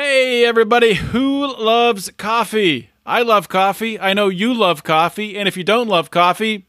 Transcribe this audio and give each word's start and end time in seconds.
Hey, 0.00 0.44
everybody 0.44 0.94
who 0.94 1.44
loves 1.60 2.12
coffee. 2.16 2.90
I 3.04 3.22
love 3.22 3.48
coffee. 3.48 3.98
I 3.98 4.14
know 4.14 4.28
you 4.28 4.54
love 4.54 4.84
coffee. 4.84 5.36
And 5.36 5.48
if 5.48 5.56
you 5.56 5.64
don't 5.64 5.88
love 5.88 6.08
coffee, 6.12 6.68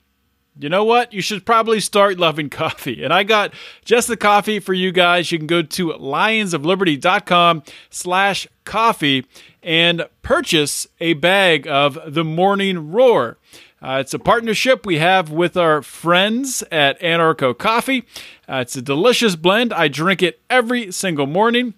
you 0.57 0.67
know 0.67 0.83
what? 0.83 1.13
You 1.13 1.21
should 1.21 1.45
probably 1.45 1.79
start 1.79 2.17
loving 2.17 2.49
coffee. 2.49 3.03
And 3.03 3.13
I 3.13 3.21
got 3.21 3.53
just 3.85 4.07
the 4.07 4.17
coffee 4.17 4.59
for 4.59 4.73
you 4.73 4.91
guys. 4.91 5.31
You 5.31 5.37
can 5.37 5.45
go 5.45 5.61
to 5.61 5.89
lionsofliberty.com 5.89 7.61
slash 7.91 8.47
coffee 8.65 9.27
and 9.61 10.07
purchase 10.23 10.87
a 10.99 11.13
bag 11.13 11.67
of 11.67 11.99
the 12.07 12.23
Morning 12.23 12.91
Roar. 12.91 13.37
Uh, 13.79 13.99
it's 14.01 14.15
a 14.15 14.19
partnership 14.19 14.87
we 14.87 14.97
have 14.97 15.29
with 15.29 15.55
our 15.55 15.83
friends 15.83 16.63
at 16.71 16.99
Anarcho 16.99 17.55
Coffee. 17.55 18.05
Uh, 18.47 18.55
it's 18.55 18.75
a 18.75 18.81
delicious 18.81 19.35
blend. 19.35 19.71
I 19.71 19.87
drink 19.87 20.23
it 20.23 20.41
every 20.49 20.91
single 20.91 21.27
morning 21.27 21.75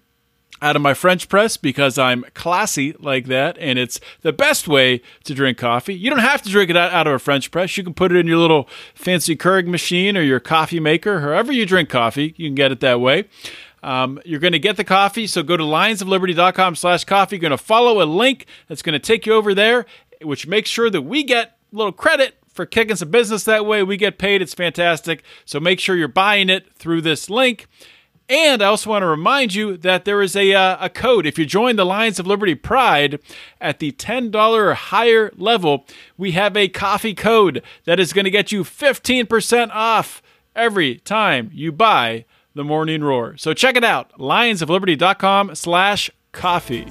out 0.60 0.76
of 0.76 0.82
my 0.82 0.94
French 0.94 1.28
press 1.28 1.56
because 1.56 1.98
I'm 1.98 2.24
classy 2.34 2.94
like 3.00 3.26
that, 3.26 3.58
and 3.58 3.78
it's 3.78 4.00
the 4.20 4.32
best 4.32 4.68
way 4.68 5.02
to 5.24 5.34
drink 5.34 5.58
coffee. 5.58 5.94
You 5.94 6.10
don't 6.10 6.20
have 6.20 6.42
to 6.42 6.50
drink 6.50 6.70
it 6.70 6.76
out 6.76 7.06
of 7.06 7.14
a 7.14 7.18
French 7.18 7.50
press. 7.50 7.76
You 7.76 7.82
can 7.82 7.94
put 7.94 8.12
it 8.12 8.16
in 8.18 8.26
your 8.26 8.38
little 8.38 8.68
fancy 8.94 9.36
Keurig 9.36 9.66
machine 9.66 10.16
or 10.16 10.22
your 10.22 10.40
coffee 10.40 10.80
maker, 10.80 11.20
however 11.20 11.52
you 11.52 11.66
drink 11.66 11.88
coffee. 11.88 12.34
You 12.36 12.48
can 12.48 12.54
get 12.54 12.70
it 12.70 12.80
that 12.80 13.00
way. 13.00 13.24
Um, 13.82 14.20
you're 14.24 14.38
going 14.38 14.52
to 14.52 14.60
get 14.60 14.76
the 14.76 14.84
coffee, 14.84 15.26
so 15.26 15.42
go 15.42 15.56
to 15.56 15.64
lionsofliberty.com 15.64 16.76
slash 16.76 17.04
coffee. 17.04 17.36
You're 17.36 17.40
going 17.40 17.50
to 17.50 17.58
follow 17.58 18.00
a 18.00 18.06
link 18.06 18.46
that's 18.68 18.82
going 18.82 18.92
to 18.92 19.00
take 19.00 19.26
you 19.26 19.32
over 19.32 19.54
there, 19.54 19.86
which 20.22 20.46
makes 20.46 20.70
sure 20.70 20.88
that 20.88 21.02
we 21.02 21.24
get 21.24 21.56
a 21.72 21.76
little 21.76 21.92
credit 21.92 22.36
for 22.52 22.66
kicking 22.66 22.96
some 22.96 23.10
business 23.10 23.44
that 23.44 23.66
way. 23.66 23.82
We 23.82 23.96
get 23.96 24.18
paid. 24.18 24.42
It's 24.42 24.54
fantastic. 24.54 25.24
So 25.44 25.58
make 25.58 25.80
sure 25.80 25.96
you're 25.96 26.06
buying 26.06 26.48
it 26.48 26.72
through 26.74 27.00
this 27.00 27.28
link. 27.28 27.66
And 28.32 28.62
I 28.62 28.66
also 28.68 28.88
want 28.88 29.02
to 29.02 29.08
remind 29.08 29.52
you 29.52 29.76
that 29.76 30.06
there 30.06 30.22
is 30.22 30.34
a, 30.34 30.54
uh, 30.54 30.78
a 30.80 30.88
code. 30.88 31.26
If 31.26 31.38
you 31.38 31.44
join 31.44 31.76
the 31.76 31.84
Lions 31.84 32.18
of 32.18 32.26
Liberty 32.26 32.54
Pride 32.54 33.20
at 33.60 33.78
the 33.78 33.92
$10 33.92 34.34
or 34.54 34.72
higher 34.72 35.30
level, 35.36 35.84
we 36.16 36.32
have 36.32 36.56
a 36.56 36.68
coffee 36.68 37.12
code 37.12 37.62
that 37.84 38.00
is 38.00 38.14
going 38.14 38.24
to 38.24 38.30
get 38.30 38.50
you 38.50 38.64
15% 38.64 39.68
off 39.74 40.22
every 40.56 40.96
time 41.00 41.50
you 41.52 41.72
buy 41.72 42.24
the 42.54 42.64
Morning 42.64 43.04
Roar. 43.04 43.36
So 43.36 43.52
check 43.52 43.76
it 43.76 43.84
out, 43.84 44.10
lionsofliberty.com 44.18 45.54
slash 45.54 46.10
coffee. 46.32 46.90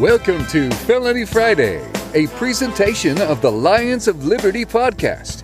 Welcome 0.00 0.46
to 0.46 0.70
Felony 0.86 1.26
Friday 1.26 1.93
a 2.14 2.28
presentation 2.28 3.20
of 3.20 3.42
the 3.42 3.50
Lions 3.50 4.06
of 4.06 4.24
Liberty 4.24 4.64
podcast. 4.64 5.42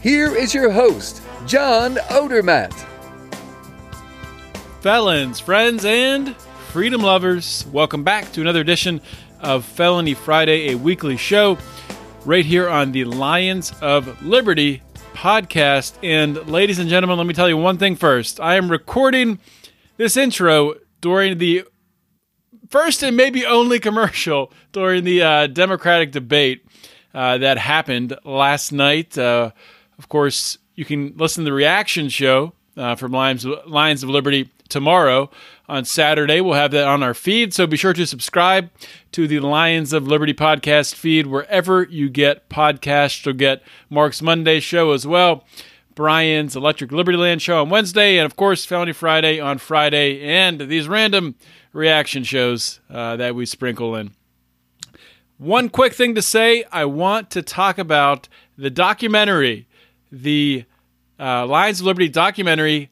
Here 0.00 0.34
is 0.34 0.52
your 0.52 0.68
host, 0.68 1.22
John 1.46 1.94
Odermatt. 2.10 2.72
Felons, 4.80 5.38
friends, 5.38 5.84
and 5.84 6.34
freedom 6.70 7.02
lovers, 7.02 7.64
welcome 7.72 8.02
back 8.02 8.32
to 8.32 8.40
another 8.40 8.60
edition 8.60 9.00
of 9.38 9.64
Felony 9.64 10.14
Friday, 10.14 10.72
a 10.72 10.74
weekly 10.74 11.16
show 11.16 11.56
right 12.24 12.44
here 12.44 12.68
on 12.68 12.90
the 12.90 13.04
Lions 13.04 13.72
of 13.80 14.20
Liberty 14.20 14.82
podcast. 15.12 15.92
And 16.02 16.48
ladies 16.48 16.80
and 16.80 16.90
gentlemen, 16.90 17.18
let 17.18 17.28
me 17.28 17.34
tell 17.34 17.48
you 17.48 17.56
one 17.56 17.78
thing 17.78 17.94
first. 17.94 18.40
I 18.40 18.56
am 18.56 18.68
recording 18.68 19.38
this 19.98 20.16
intro 20.16 20.74
during 21.00 21.38
the 21.38 21.62
first 22.68 23.02
and 23.02 23.16
maybe 23.16 23.44
only 23.44 23.78
commercial 23.78 24.52
during 24.72 25.04
the 25.04 25.22
uh, 25.22 25.46
Democratic 25.46 26.12
debate 26.12 26.64
uh, 27.14 27.38
that 27.38 27.58
happened 27.58 28.16
last 28.24 28.72
night. 28.72 29.16
Uh, 29.16 29.50
of 29.98 30.08
course, 30.08 30.58
you 30.74 30.84
can 30.84 31.14
listen 31.16 31.44
to 31.44 31.50
the 31.50 31.54
reaction 31.54 32.08
show 32.08 32.52
uh, 32.76 32.94
from 32.94 33.12
Lions, 33.12 33.44
Lions 33.44 34.02
of 34.02 34.08
Liberty 34.08 34.50
tomorrow. 34.68 35.30
On 35.68 35.84
Saturday, 35.84 36.40
we'll 36.40 36.54
have 36.54 36.70
that 36.70 36.86
on 36.86 37.02
our 37.02 37.14
feed. 37.14 37.52
So 37.52 37.66
be 37.66 37.76
sure 37.76 37.92
to 37.92 38.06
subscribe 38.06 38.70
to 39.12 39.26
the 39.26 39.40
Lions 39.40 39.92
of 39.92 40.06
Liberty 40.06 40.32
podcast 40.32 40.94
feed 40.94 41.26
wherever 41.26 41.82
you 41.82 42.08
get 42.08 42.48
podcasts. 42.48 43.24
You'll 43.26 43.34
get 43.34 43.62
Mark's 43.90 44.22
Monday 44.22 44.60
show 44.60 44.92
as 44.92 45.06
well. 45.06 45.44
Brian's 45.98 46.54
Electric 46.54 46.92
Liberty 46.92 47.18
Land 47.18 47.42
show 47.42 47.60
on 47.60 47.70
Wednesday, 47.70 48.18
and 48.18 48.24
of 48.24 48.36
course, 48.36 48.64
Felony 48.64 48.92
Friday 48.92 49.40
on 49.40 49.58
Friday, 49.58 50.22
and 50.22 50.60
these 50.60 50.86
random 50.86 51.34
reaction 51.72 52.22
shows 52.22 52.78
uh, 52.88 53.16
that 53.16 53.34
we 53.34 53.44
sprinkle 53.44 53.96
in. 53.96 54.12
One 55.38 55.68
quick 55.68 55.92
thing 55.92 56.14
to 56.14 56.22
say 56.22 56.62
I 56.70 56.84
want 56.84 57.32
to 57.32 57.42
talk 57.42 57.78
about 57.78 58.28
the 58.56 58.70
documentary, 58.70 59.66
the 60.12 60.66
uh, 61.18 61.44
Lions 61.46 61.80
of 61.80 61.86
Liberty 61.86 62.08
documentary, 62.08 62.90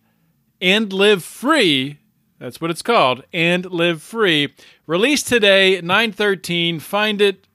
and 0.61 0.93
Live 0.93 1.23
Free. 1.23 2.01
That's 2.41 2.61
what 2.61 2.73
it's 2.73 2.83
called, 2.83 3.23
and 3.33 3.67
Live 3.67 4.03
Free. 4.03 4.53
Released 4.85 5.29
today, 5.29 5.81
913. 5.81 6.81
Find 6.81 7.23
it 7.23 7.47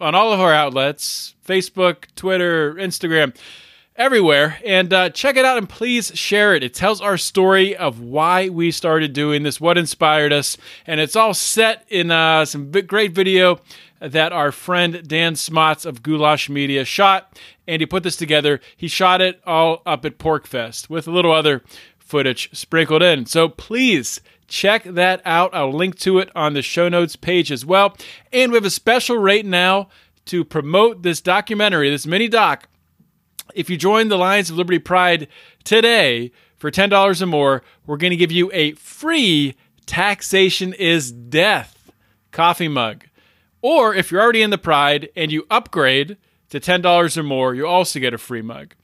on 0.00 0.14
all 0.14 0.32
of 0.32 0.40
our 0.40 0.54
outlets 0.54 1.34
Facebook, 1.46 2.06
Twitter, 2.16 2.76
Instagram 2.76 3.36
everywhere. 4.00 4.58
And 4.64 4.92
uh, 4.92 5.10
check 5.10 5.36
it 5.36 5.44
out 5.44 5.58
and 5.58 5.68
please 5.68 6.10
share 6.14 6.54
it. 6.54 6.64
It 6.64 6.72
tells 6.72 7.02
our 7.02 7.18
story 7.18 7.76
of 7.76 8.00
why 8.00 8.48
we 8.48 8.70
started 8.70 9.12
doing 9.12 9.42
this, 9.42 9.60
what 9.60 9.76
inspired 9.76 10.32
us, 10.32 10.56
and 10.86 11.00
it's 11.00 11.14
all 11.14 11.34
set 11.34 11.84
in 11.88 12.10
uh, 12.10 12.46
some 12.46 12.70
great 12.70 13.12
video 13.12 13.60
that 14.00 14.32
our 14.32 14.50
friend 14.50 15.06
Dan 15.06 15.36
Smots 15.36 15.84
of 15.84 16.02
Goulash 16.02 16.48
Media 16.48 16.86
shot. 16.86 17.38
And 17.68 17.82
he 17.82 17.86
put 17.86 18.02
this 18.02 18.16
together. 18.16 18.60
He 18.74 18.88
shot 18.88 19.20
it 19.20 19.40
all 19.44 19.82
up 19.84 20.06
at 20.06 20.18
PorcFest 20.18 20.88
with 20.88 21.06
a 21.06 21.12
little 21.12 21.32
other 21.32 21.62
footage 21.98 22.48
sprinkled 22.56 23.02
in. 23.02 23.26
So 23.26 23.50
please 23.50 24.22
check 24.48 24.82
that 24.84 25.20
out. 25.26 25.54
I'll 25.54 25.72
link 25.72 25.98
to 26.00 26.18
it 26.18 26.30
on 26.34 26.54
the 26.54 26.62
show 26.62 26.88
notes 26.88 27.16
page 27.16 27.52
as 27.52 27.66
well. 27.66 27.94
And 28.32 28.50
we 28.50 28.56
have 28.56 28.64
a 28.64 28.70
special 28.70 29.18
rate 29.18 29.44
now 29.44 29.90
to 30.24 30.42
promote 30.42 31.02
this 31.02 31.20
documentary, 31.20 31.90
this 31.90 32.06
mini 32.06 32.26
doc 32.26 32.69
if 33.54 33.70
you 33.70 33.76
join 33.76 34.08
the 34.08 34.18
Lions 34.18 34.50
of 34.50 34.56
Liberty 34.56 34.78
Pride 34.78 35.28
today 35.64 36.32
for 36.56 36.70
$10 36.70 37.22
or 37.22 37.26
more, 37.26 37.62
we're 37.86 37.96
going 37.96 38.10
to 38.10 38.16
give 38.16 38.32
you 38.32 38.50
a 38.52 38.72
free 38.72 39.56
Taxation 39.86 40.72
is 40.72 41.10
Death 41.10 41.90
coffee 42.30 42.68
mug. 42.68 43.06
Or 43.62 43.94
if 43.94 44.10
you're 44.10 44.20
already 44.20 44.42
in 44.42 44.50
the 44.50 44.58
Pride 44.58 45.08
and 45.16 45.32
you 45.32 45.46
upgrade 45.50 46.16
to 46.50 46.60
$10 46.60 47.16
or 47.16 47.22
more, 47.22 47.54
you 47.54 47.66
also 47.66 47.98
get 47.98 48.14
a 48.14 48.18
free 48.18 48.42
mug. 48.42 48.74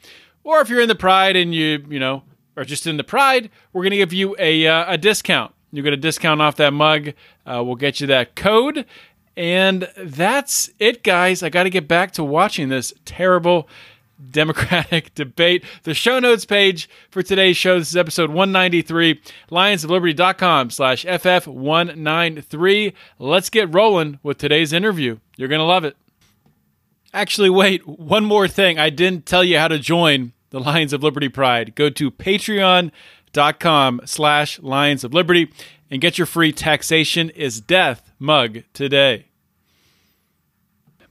Or 0.42 0.60
if 0.60 0.68
you're 0.68 0.80
in 0.80 0.88
the 0.88 0.94
Pride 0.94 1.36
and 1.36 1.54
you, 1.54 1.84
you 1.88 1.98
know, 1.98 2.24
are 2.56 2.64
just 2.64 2.86
in 2.86 2.96
the 2.96 3.04
Pride, 3.04 3.50
we're 3.72 3.82
going 3.82 3.92
to 3.92 3.96
give 3.98 4.12
you 4.12 4.34
a, 4.38 4.66
uh, 4.66 4.94
a 4.94 4.98
discount. 4.98 5.54
You 5.72 5.82
get 5.82 5.92
a 5.92 5.98
discount 5.98 6.40
off 6.40 6.56
that 6.56 6.72
mug. 6.72 7.12
Uh, 7.44 7.62
we'll 7.64 7.76
get 7.76 8.00
you 8.00 8.06
that 8.08 8.34
code. 8.34 8.86
And 9.36 9.88
that's 9.96 10.70
it, 10.78 11.02
guys. 11.02 11.42
I 11.42 11.50
got 11.50 11.64
to 11.64 11.70
get 11.70 11.86
back 11.86 12.12
to 12.12 12.24
watching 12.24 12.68
this 12.68 12.92
terrible 13.04 13.68
Democratic 14.30 15.14
debate. 15.14 15.64
The 15.82 15.94
show 15.94 16.18
notes 16.18 16.44
page 16.44 16.88
for 17.10 17.22
today's 17.22 17.56
show, 17.56 17.78
this 17.78 17.90
is 17.90 17.96
episode 17.96 18.30
193, 18.30 19.20
lionsofliberty.com 19.50 20.70
slash 20.70 21.04
FF193. 21.04 22.92
Let's 23.18 23.50
get 23.50 23.74
rolling 23.74 24.18
with 24.22 24.38
today's 24.38 24.72
interview. 24.72 25.18
You're 25.36 25.48
going 25.48 25.60
to 25.60 25.64
love 25.64 25.84
it. 25.84 25.96
Actually, 27.12 27.50
wait, 27.50 27.86
one 27.86 28.24
more 28.24 28.48
thing. 28.48 28.78
I 28.78 28.90
didn't 28.90 29.26
tell 29.26 29.44
you 29.44 29.58
how 29.58 29.68
to 29.68 29.78
join 29.78 30.32
the 30.50 30.60
Lions 30.60 30.92
of 30.92 31.02
Liberty 31.02 31.28
Pride. 31.28 31.74
Go 31.74 31.90
to 31.90 32.10
patreon.com 32.10 34.00
slash 34.04 34.60
Lions 34.60 35.04
of 35.04 35.14
Liberty 35.14 35.50
and 35.90 36.00
get 36.00 36.18
your 36.18 36.26
free 36.26 36.52
Taxation 36.52 37.30
is 37.30 37.60
Death 37.60 38.12
mug 38.18 38.62
today. 38.72 39.26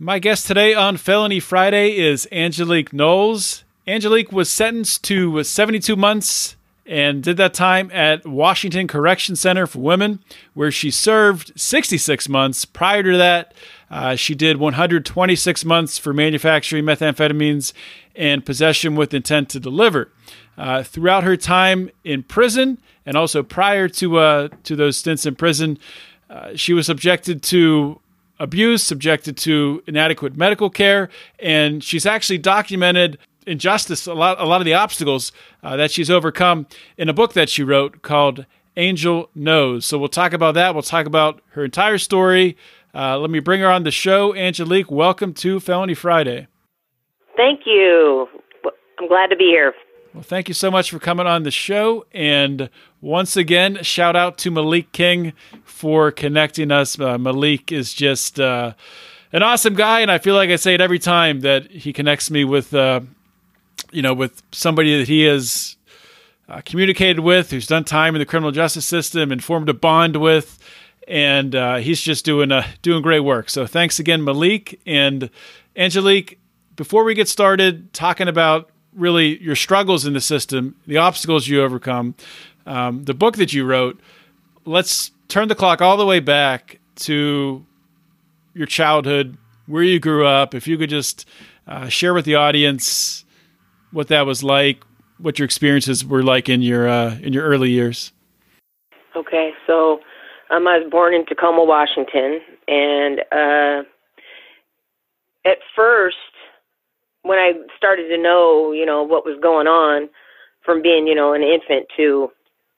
My 0.05 0.19
guest 0.19 0.45
today 0.45 0.75
on 0.75 0.97
Felony 0.97 1.39
Friday 1.39 1.97
is 1.97 2.27
Angelique 2.31 2.93
Knowles. 2.93 3.63
Angelique 3.87 4.31
was 4.31 4.51
sentenced 4.51 5.03
to 5.05 5.43
72 5.43 5.95
months 5.95 6.55
and 6.85 7.23
did 7.23 7.37
that 7.37 7.55
time 7.55 7.89
at 7.91 8.23
Washington 8.23 8.87
Correction 8.87 9.35
Center 9.35 9.65
for 9.65 9.79
Women, 9.79 10.19
where 10.53 10.69
she 10.69 10.91
served 10.91 11.59
66 11.59 12.29
months. 12.29 12.65
Prior 12.65 13.01
to 13.01 13.17
that, 13.17 13.55
uh, 13.89 14.15
she 14.15 14.35
did 14.35 14.57
126 14.57 15.65
months 15.65 15.97
for 15.97 16.13
manufacturing 16.13 16.85
methamphetamines 16.85 17.73
and 18.15 18.45
possession 18.45 18.95
with 18.95 19.11
intent 19.11 19.49
to 19.49 19.59
deliver. 19.59 20.11
Uh, 20.55 20.83
throughout 20.83 21.23
her 21.23 21.35
time 21.35 21.89
in 22.03 22.21
prison, 22.21 22.77
and 23.07 23.17
also 23.17 23.41
prior 23.41 23.87
to 23.87 24.19
uh, 24.19 24.49
to 24.65 24.75
those 24.75 24.99
stints 24.99 25.25
in 25.25 25.33
prison, 25.33 25.79
uh, 26.29 26.49
she 26.53 26.73
was 26.73 26.85
subjected 26.85 27.41
to 27.41 27.99
abuse, 28.39 28.83
subjected 28.83 29.37
to 29.37 29.83
inadequate 29.87 30.35
medical 30.35 30.69
care, 30.69 31.09
and 31.39 31.83
she's 31.83 32.05
actually 32.05 32.37
documented 32.37 33.17
injustice, 33.47 34.07
a 34.07 34.13
lot, 34.13 34.39
a 34.39 34.45
lot 34.45 34.61
of 34.61 34.65
the 34.65 34.73
obstacles 34.73 35.31
uh, 35.63 35.75
that 35.75 35.91
she's 35.91 36.09
overcome 36.09 36.67
in 36.97 37.09
a 37.09 37.13
book 37.13 37.33
that 37.33 37.49
she 37.49 37.63
wrote 37.63 38.01
called 38.01 38.45
Angel 38.77 39.29
Knows. 39.35 39.85
So 39.85 39.97
we'll 39.97 40.09
talk 40.09 40.33
about 40.33 40.55
that. 40.55 40.73
We'll 40.73 40.83
talk 40.83 41.05
about 41.05 41.41
her 41.49 41.63
entire 41.63 41.97
story. 41.97 42.57
Uh, 42.93 43.19
let 43.19 43.29
me 43.29 43.39
bring 43.39 43.61
her 43.61 43.69
on 43.69 43.83
the 43.83 43.91
show. 43.91 44.35
Angelique, 44.35 44.89
welcome 44.89 45.33
to 45.35 45.59
Felony 45.59 45.93
Friday. 45.93 46.47
Thank 47.35 47.61
you. 47.65 48.27
I'm 48.99 49.07
glad 49.07 49.27
to 49.27 49.35
be 49.35 49.45
here. 49.45 49.73
Well, 50.15 50.23
thank 50.23 50.47
you 50.47 50.53
so 50.53 50.71
much 50.71 50.91
for 50.91 50.97
coming 50.97 51.27
on 51.27 51.43
the 51.43 51.51
show. 51.51 52.05
And 52.13 52.69
once 53.01 53.35
again, 53.35 53.83
shout 53.83 54.15
out 54.15 54.37
to 54.37 54.49
Malik 54.49 54.93
King 54.93 55.33
for 55.65 56.09
connecting 56.09 56.71
us. 56.71 56.97
Uh, 56.97 57.17
Malik 57.17 57.69
is 57.69 57.93
just 57.93 58.39
uh, 58.39 58.75
an 59.33 59.43
awesome 59.43 59.73
guy, 59.73 59.99
and 59.99 60.09
I 60.09 60.19
feel 60.19 60.33
like 60.35 60.49
I 60.49 60.55
say 60.55 60.73
it 60.73 60.79
every 60.79 60.99
time 60.99 61.41
that 61.41 61.69
he 61.69 61.91
connects 61.91 62.31
me 62.31 62.45
with, 62.45 62.73
uh, 62.73 63.01
you 63.91 64.01
know, 64.01 64.13
with 64.13 64.41
somebody 64.53 64.97
that 64.99 65.09
he 65.09 65.23
has 65.23 65.75
uh, 66.47 66.61
communicated 66.63 67.19
with, 67.19 67.51
who's 67.51 67.67
done 67.67 67.83
time 67.83 68.15
in 68.15 68.19
the 68.19 68.25
criminal 68.25 68.53
justice 68.53 68.85
system, 68.85 69.33
and 69.33 69.43
formed 69.43 69.67
a 69.67 69.73
bond 69.73 70.15
with, 70.15 70.59
and 71.09 71.53
uh, 71.55 71.75
he's 71.75 71.99
just 71.99 72.23
doing 72.23 72.53
uh, 72.53 72.65
doing 72.81 73.01
great 73.01 73.19
work. 73.19 73.49
So 73.49 73.67
thanks 73.67 73.99
again, 73.99 74.23
Malik 74.23 74.79
and 74.85 75.29
Angelique. 75.75 76.39
Before 76.77 77.03
we 77.03 77.15
get 77.15 77.27
started 77.27 77.91
talking 77.91 78.29
about 78.29 78.69
really 78.95 79.41
your 79.41 79.55
struggles 79.55 80.05
in 80.05 80.13
the 80.13 80.21
system, 80.21 80.75
the 80.87 80.97
obstacles 80.97 81.47
you 81.47 81.61
overcome, 81.61 82.15
um, 82.65 83.03
the 83.03 83.13
book 83.13 83.37
that 83.37 83.53
you 83.53 83.65
wrote. 83.65 83.99
Let's 84.65 85.11
turn 85.27 85.47
the 85.47 85.55
clock 85.55 85.81
all 85.81 85.97
the 85.97 86.05
way 86.05 86.19
back 86.19 86.79
to 86.95 87.65
your 88.53 88.67
childhood, 88.67 89.37
where 89.67 89.83
you 89.83 89.99
grew 89.99 90.25
up. 90.25 90.55
If 90.55 90.67
you 90.67 90.77
could 90.77 90.89
just 90.89 91.27
uh, 91.67 91.89
share 91.89 92.13
with 92.13 92.25
the 92.25 92.35
audience 92.35 93.25
what 93.91 94.07
that 94.07 94.25
was 94.25 94.43
like, 94.43 94.83
what 95.17 95.39
your 95.39 95.45
experiences 95.45 96.05
were 96.05 96.23
like 96.23 96.49
in 96.49 96.61
your 96.61 96.87
uh, 96.87 97.17
in 97.21 97.33
your 97.33 97.43
early 97.43 97.71
years. 97.71 98.11
Okay, 99.15 99.51
so 99.65 99.99
um, 100.49 100.67
I 100.67 100.79
was 100.79 100.89
born 100.91 101.13
in 101.13 101.25
Tacoma, 101.25 101.63
Washington, 101.63 102.41
and 102.67 103.19
uh, 103.31 103.83
at 105.45 105.57
first 105.75 106.17
when 107.25 107.39
I 107.39 107.53
started 107.75 108.07
to 108.09 108.17
know, 108.21 108.71
you 108.71 108.85
know, 108.85 109.01
what 109.01 109.25
was 109.25 109.39
going 109.41 109.65
on 109.65 110.09
from 110.63 110.83
being, 110.83 111.07
you 111.07 111.15
know, 111.15 111.33
an 111.33 111.41
infant 111.41 111.87
to, 111.97 112.31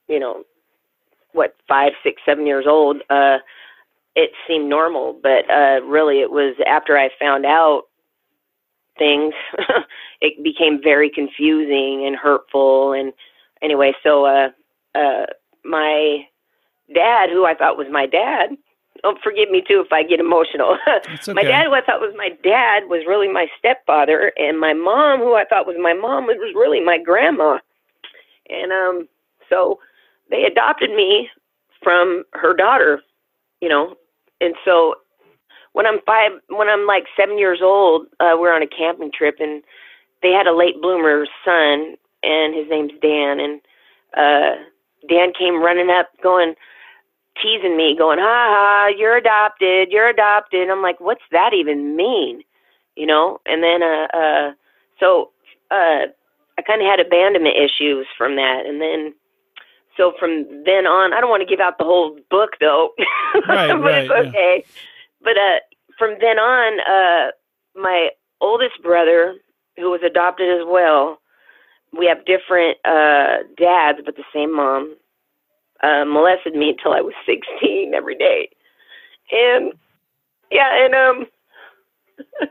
you 0.08 0.20
know, 0.20 0.44
what, 1.34 1.56
five, 1.68 1.92
six, 2.02 2.22
seven 2.26 2.48
years 2.48 2.66
old, 2.66 3.02
uh, 3.10 3.40
it 4.16 4.32
seemed 4.48 4.70
normal. 4.70 5.20
But 5.22 5.50
uh, 5.52 5.82
really, 5.86 6.22
it 6.22 6.32
was 6.32 6.56
after 6.66 6.98
I 6.98 7.10
found 7.20 7.46
out 7.46 7.84
things, 8.98 9.34
it 10.22 10.42
became 10.42 10.80
very 10.82 11.10
confusing 11.10 12.06
and 12.08 12.16
hurtful. 12.16 12.94
And 12.94 13.12
anyway, 13.62 13.92
so 14.02 14.26
uh, 14.26 14.50
uh, 14.96 15.26
my 15.66 16.26
dad, 16.96 17.30
who 17.30 17.46
I 17.46 17.54
thought 17.54 17.78
was 17.78 17.88
my 17.92 18.06
dad, 18.06 18.52
Oh, 19.04 19.16
forgive 19.24 19.50
me 19.50 19.64
too 19.68 19.84
if 19.86 19.92
I 19.92 20.04
get 20.04 20.20
emotional. 20.20 20.78
Okay. 21.08 21.34
my 21.34 21.44
dad, 21.44 21.66
who 21.66 21.74
I 21.74 21.82
thought 21.82 22.02
was 22.02 22.14
my 22.18 22.30
dad, 22.44 22.84
was 22.90 23.04
really 23.08 23.28
my 23.28 23.48
stepfather, 23.58 24.32
and 24.38 24.60
my 24.60 24.74
mom, 24.74 25.20
who 25.20 25.36
I 25.36 25.46
thought 25.46 25.68
was 25.68 25.76
my 25.80 25.94
mom, 25.94 26.26
was 26.26 26.38
really 26.56 26.80
my 26.82 26.98
grandma. 26.98 27.60
And 28.50 28.72
um, 28.72 29.08
so 29.50 29.80
they 30.30 30.44
adopted 30.44 30.92
me 30.92 31.30
from 31.82 32.24
her 32.34 32.54
daughter, 32.54 33.02
you 33.62 33.70
know. 33.70 33.96
And 34.42 34.56
so 34.66 34.96
when 35.74 35.86
I'm 35.86 36.00
five, 36.06 36.32
when 36.50 36.68
I'm 36.70 36.86
like 36.86 37.06
seven 37.16 37.38
years 37.38 37.60
old, 37.62 38.08
uh, 38.20 38.36
we're 38.38 38.54
on 38.54 38.62
a 38.62 38.68
camping 38.68 39.12
trip, 39.12 39.36
and 39.40 39.64
they 40.22 40.32
had 40.32 40.48
a 40.48 40.56
late 40.56 40.82
bloomer 40.82 41.26
son, 41.46 41.96
and 42.24 42.56
his 42.56 42.70
name's 42.70 42.94
Dan, 43.02 43.40
and 43.40 43.62
uh, 44.16 44.56
Dan 45.08 45.34
came 45.38 45.62
running 45.62 45.90
up, 45.90 46.10
going 46.22 46.56
teasing 47.42 47.78
me, 47.78 47.96
going, 47.98 48.20
ha 48.20 48.26
ha, 48.26 48.88
you're 48.98 49.18
adopted, 49.18 49.90
you're 49.92 50.10
adopted. 50.10 50.70
I'm 50.70 50.82
like, 50.82 51.00
what's 51.00 51.24
that 51.32 51.54
even 51.54 51.96
mean? 51.96 52.44
You 52.96 53.06
know? 53.06 53.40
And 53.46 53.64
then, 53.64 53.84
uh, 53.84 54.08
uh, 54.14 54.52
so, 55.00 55.32
uh, 55.72 56.08
I 56.58 56.62
kind 56.66 56.82
of 56.82 56.88
had 56.88 57.00
abandonment 57.00 57.56
issues 57.56 58.08
from 58.18 58.36
that. 58.36 58.64
And 58.66 58.82
then, 58.82 59.14
so 59.96 60.14
from 60.20 60.46
then 60.66 60.86
on, 60.86 61.14
I 61.14 61.22
don't 61.22 61.30
want 61.30 61.42
to 61.42 61.50
give 61.50 61.60
out 61.60 61.78
the 61.78 61.84
whole 61.84 62.18
book 62.30 62.52
though, 62.60 62.90
Right, 63.48 63.70
but 63.70 63.80
right, 63.82 64.06
it's 64.06 64.12
okay. 64.12 64.66
But, 65.22 65.38
uh, 65.38 65.60
from 65.98 66.16
then 66.22 66.40
on, 66.40 66.80
uh, 66.82 67.32
my 67.80 68.10
oldest 68.42 68.82
brother, 68.84 69.36
who 69.76 69.92
was 69.92 70.02
adopted 70.06 70.62
as 70.62 70.66
well, 70.68 71.20
we 71.98 72.06
have 72.08 72.26
different, 72.26 72.78
uh, 72.86 73.44
dads, 73.58 74.00
but 74.06 74.16
the 74.16 74.26
same 74.34 74.56
mom 74.56 74.96
uh, 75.84 76.06
molested 76.06 76.56
me 76.56 76.70
until 76.70 76.94
I 76.94 77.02
was 77.02 77.14
16 77.26 77.94
every 77.94 78.16
day. 78.16 78.50
And 79.32 79.74
yeah, 80.52 80.86
and 80.86 80.94
um, 80.96 81.28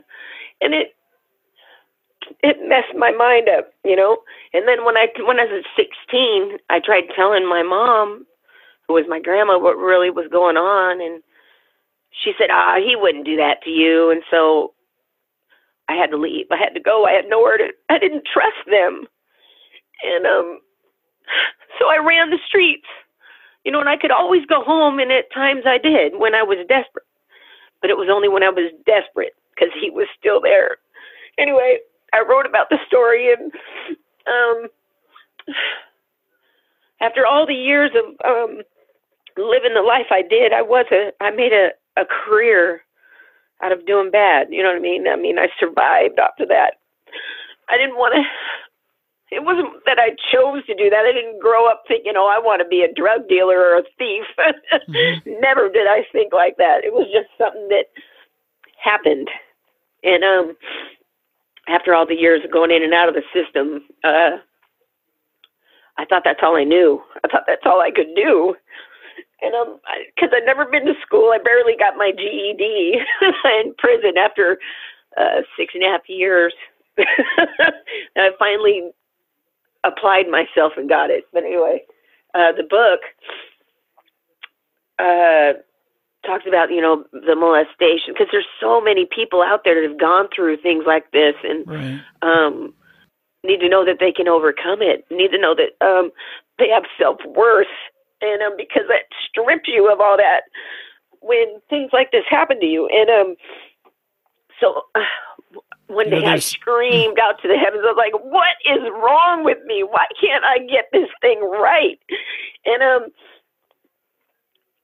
and 0.61 0.75
it 0.75 0.95
it 2.43 2.57
messed 2.69 2.97
my 2.97 3.11
mind 3.13 3.49
up, 3.49 3.73
you 3.85 3.97
know. 3.97 4.19
And 4.53 4.69
then 4.69 4.85
when 4.85 4.97
I 4.97 5.09
when 5.27 5.41
I 5.41 5.45
was 5.45 5.65
16, 5.77 6.59
I 6.71 6.81
tried 6.81 7.05
telling 7.15 7.49
my 7.49 7.63
mom, 7.63 8.27
who 8.87 8.95
was 8.95 9.07
my 9.09 9.21
grandma, 9.21 9.59
what 9.59 9.77
really 9.77 10.11
was 10.11 10.29
going 10.31 10.57
on, 10.57 11.01
and 11.01 11.23
she 12.23 12.33
said, 12.39 12.51
"Ah, 12.51 12.77
he 12.77 12.97
wouldn't 12.97 13.27
do 13.27 13.37
that 13.37 13.63
to 13.65 13.71
you." 13.71 14.11
And 14.11 14.23
so 14.31 14.75
I 15.89 15.95
had 15.95 16.11
to 16.11 16.17
leave. 16.17 16.47
I 16.51 16.57
had 16.57 16.75
to 16.75 16.81
go. 16.81 17.07
I 17.07 17.13
had 17.13 17.29
nowhere 17.29 17.59
to. 17.59 17.69
I 17.89 17.99
didn't 17.99 18.25
trust 18.31 18.61
them, 18.67 19.07
and 20.05 20.27
um, 20.27 20.61
so 21.79 21.89
I 21.89 21.99
ran 22.05 22.31
the 22.31 22.39
streets 22.47 22.87
you 23.67 23.73
know, 23.73 23.81
and 23.81 23.89
I 23.89 23.97
could 23.97 24.13
always 24.13 24.47
go 24.47 24.63
home, 24.63 25.01
and 25.01 25.11
at 25.11 25.33
times 25.35 25.65
I 25.67 25.77
did 25.77 26.21
when 26.21 26.37
I 26.37 26.45
was 26.45 26.59
desperate. 26.69 27.05
But 27.83 27.91
it 27.91 27.97
was 27.99 28.09
only 28.09 28.29
when 28.29 28.45
I 28.45 28.49
was 28.49 28.71
desperate 28.87 29.35
because 29.51 29.75
he 29.75 29.91
was 29.91 30.07
still 30.17 30.41
there. 30.41 30.79
Anyway, 31.37 31.79
I 32.15 32.23
wrote 32.27 32.47
about 32.47 32.71
the 32.71 32.79
story, 32.87 33.35
and 33.35 33.51
um, 34.29 34.69
after 37.01 37.27
all 37.27 37.45
the 37.45 37.55
years 37.55 37.91
of 37.97 38.05
um, 38.25 38.63
living 39.37 39.75
the 39.75 39.83
life 39.83 40.07
I 40.13 40.23
did, 40.23 40.53
I 40.53 40.63
was 40.63 40.87
a 40.93 41.11
I 41.21 41.33
made 41.33 41.53
a 41.53 41.71
a 42.01 42.05
career 42.07 42.83
out 43.63 43.73
of 43.73 43.85
doing 43.85 44.13
bad. 44.13 44.47
You 44.51 44.63
know 44.63 44.69
what 44.69 44.79
I 44.79 44.81
mean? 44.81 45.09
I 45.09 45.17
mean, 45.17 45.41
I 45.41 45.49
survived 45.59 46.21
after 46.21 46.47
that. 46.47 46.75
I 47.69 47.77
didn't 47.77 47.97
want 47.97 48.15
to 48.15 48.23
it 49.31 49.45
wasn't 49.45 49.85
that 49.87 49.99
I 49.99 50.11
chose 50.33 50.65
to 50.67 50.75
do 50.75 50.89
that. 50.91 51.05
I 51.05 51.13
didn't 51.13 51.41
grow 51.41 51.69
up 51.69 51.83
thinking, 51.89 52.15
oh, 52.17 52.31
I 52.31 52.39
want 52.39 52.63
to 52.63 52.69
be 52.69 52.83
a 52.83 52.93
drug 52.93 53.29
dealer 53.29 53.59
or 53.59 53.79
a 53.79 53.83
thief. 53.99 54.25
mm-hmm. 54.89 55.41
Never 55.41 55.69
did 55.69 55.87
I 55.89 56.07
think 56.13 56.33
like 56.33 56.57
that. 56.59 56.85
It 56.85 56.93
was 56.93 57.09
just 57.13 57.29
something 57.37 57.69
that 57.69 57.87
happened. 58.79 59.29
And 60.05 60.23
um, 60.23 60.57
after 61.69 61.93
all 61.93 62.07
the 62.07 62.15
years 62.15 62.43
of 62.45 62.53
going 62.53 62.71
in 62.71 62.85
and 62.85 62.95
out 62.95 63.09
of 63.09 63.17
the 63.17 63.27
system, 63.35 63.83
uh, 64.05 64.39
I 65.99 66.05
thought 66.05 66.23
that's 66.25 66.41
all 66.43 66.57
I 66.57 66.65
knew. 66.65 67.03
I 67.25 67.29
thought 67.29 67.45
that's 67.47 67.67
all 67.67 67.81
I 67.81 67.91
could 67.91 68.15
do. 68.15 68.55
And 69.43 69.55
um, 69.55 69.81
because 70.15 70.31
I'd 70.33 70.47
never 70.47 70.65
been 70.67 70.87
to 70.87 70.95
school, 71.03 71.33
I 71.35 71.39
barely 71.43 71.75
got 71.77 71.97
my 71.97 72.13
GED 72.13 73.01
in 73.61 73.75
prison 73.77 74.17
after 74.17 74.59
uh, 75.17 75.43
six 75.59 75.75
and 75.75 75.83
a 75.83 75.89
half 75.89 76.09
years. 76.09 76.55
and 76.97 77.07
I 78.17 78.31
finally 78.39 78.93
applied 79.87 80.29
myself 80.29 80.73
and 80.77 80.89
got 80.89 81.11
it. 81.11 81.25
But 81.33 81.45
anyway, 81.45 81.83
uh, 82.35 82.53
the 82.53 82.65
book 82.65 83.01
uh, 84.99 85.55
talks 86.27 86.45
about 86.47 86.71
you 86.71 86.81
know 86.81 87.05
the 87.13 87.37
molestation 87.37 88.13
because 88.13 88.29
there's 88.33 88.49
so 88.61 88.81
many 88.81 89.07
people 89.07 89.43
out 89.43 89.63
there 89.65 89.81
that 89.81 89.89
have 89.89 90.01
gone 90.01 90.29
through 90.35 90.57
things 90.59 90.85
like 90.87 91.11
this 91.13 91.35
and 91.43 91.67
Right. 91.67 92.01
um, 92.23 92.75
need 93.45 93.61
to 93.61 93.69
know 93.69 93.85
that 93.85 93.99
they 94.01 94.13
can 94.13 94.29
overcome 94.29 94.83
it. 94.83 95.05
Need 95.11 95.31
to 95.31 95.39
know 95.39 95.55
that 95.55 95.87
um, 95.87 96.11
they 96.59 96.69
have 96.69 96.85
self 96.99 97.19
worth, 97.25 97.67
and 98.21 98.43
um, 98.43 98.55
because 98.57 98.85
that 98.89 99.05
strips 99.29 99.69
you 99.69 99.91
of 99.91 100.01
all 100.01 100.17
that 100.17 100.43
when 101.21 101.61
things 101.69 101.91
like 101.93 102.13
this 102.13 102.25
happen 102.29 102.61
to 102.61 102.67
you. 102.67 102.89
And 102.89 103.11
um, 103.11 103.37
so 104.61 104.83
uh, 104.95 105.01
one 105.89 106.07
You 106.07 106.13
know, 106.13 106.21
day 106.21 106.27
I 106.27 106.39
screamed 106.39 107.19
out 107.19 107.41
to 107.43 107.49
the 107.49 107.57
heavens. 107.57 107.83
I 107.85 107.93
was 107.93 107.97
like, 107.97 108.15
"What 108.25 108.57
is 108.65 108.83
wrong 108.93 109.45
with 109.45 109.59
me? 109.67 109.83
Why 109.83 110.07
can't 110.21 110.45
I 110.45 110.59
get 110.59 110.87
this 110.93 111.09
thing 111.21 111.41
right?" 111.41 111.99
And 112.65 112.83
um, 112.83 113.11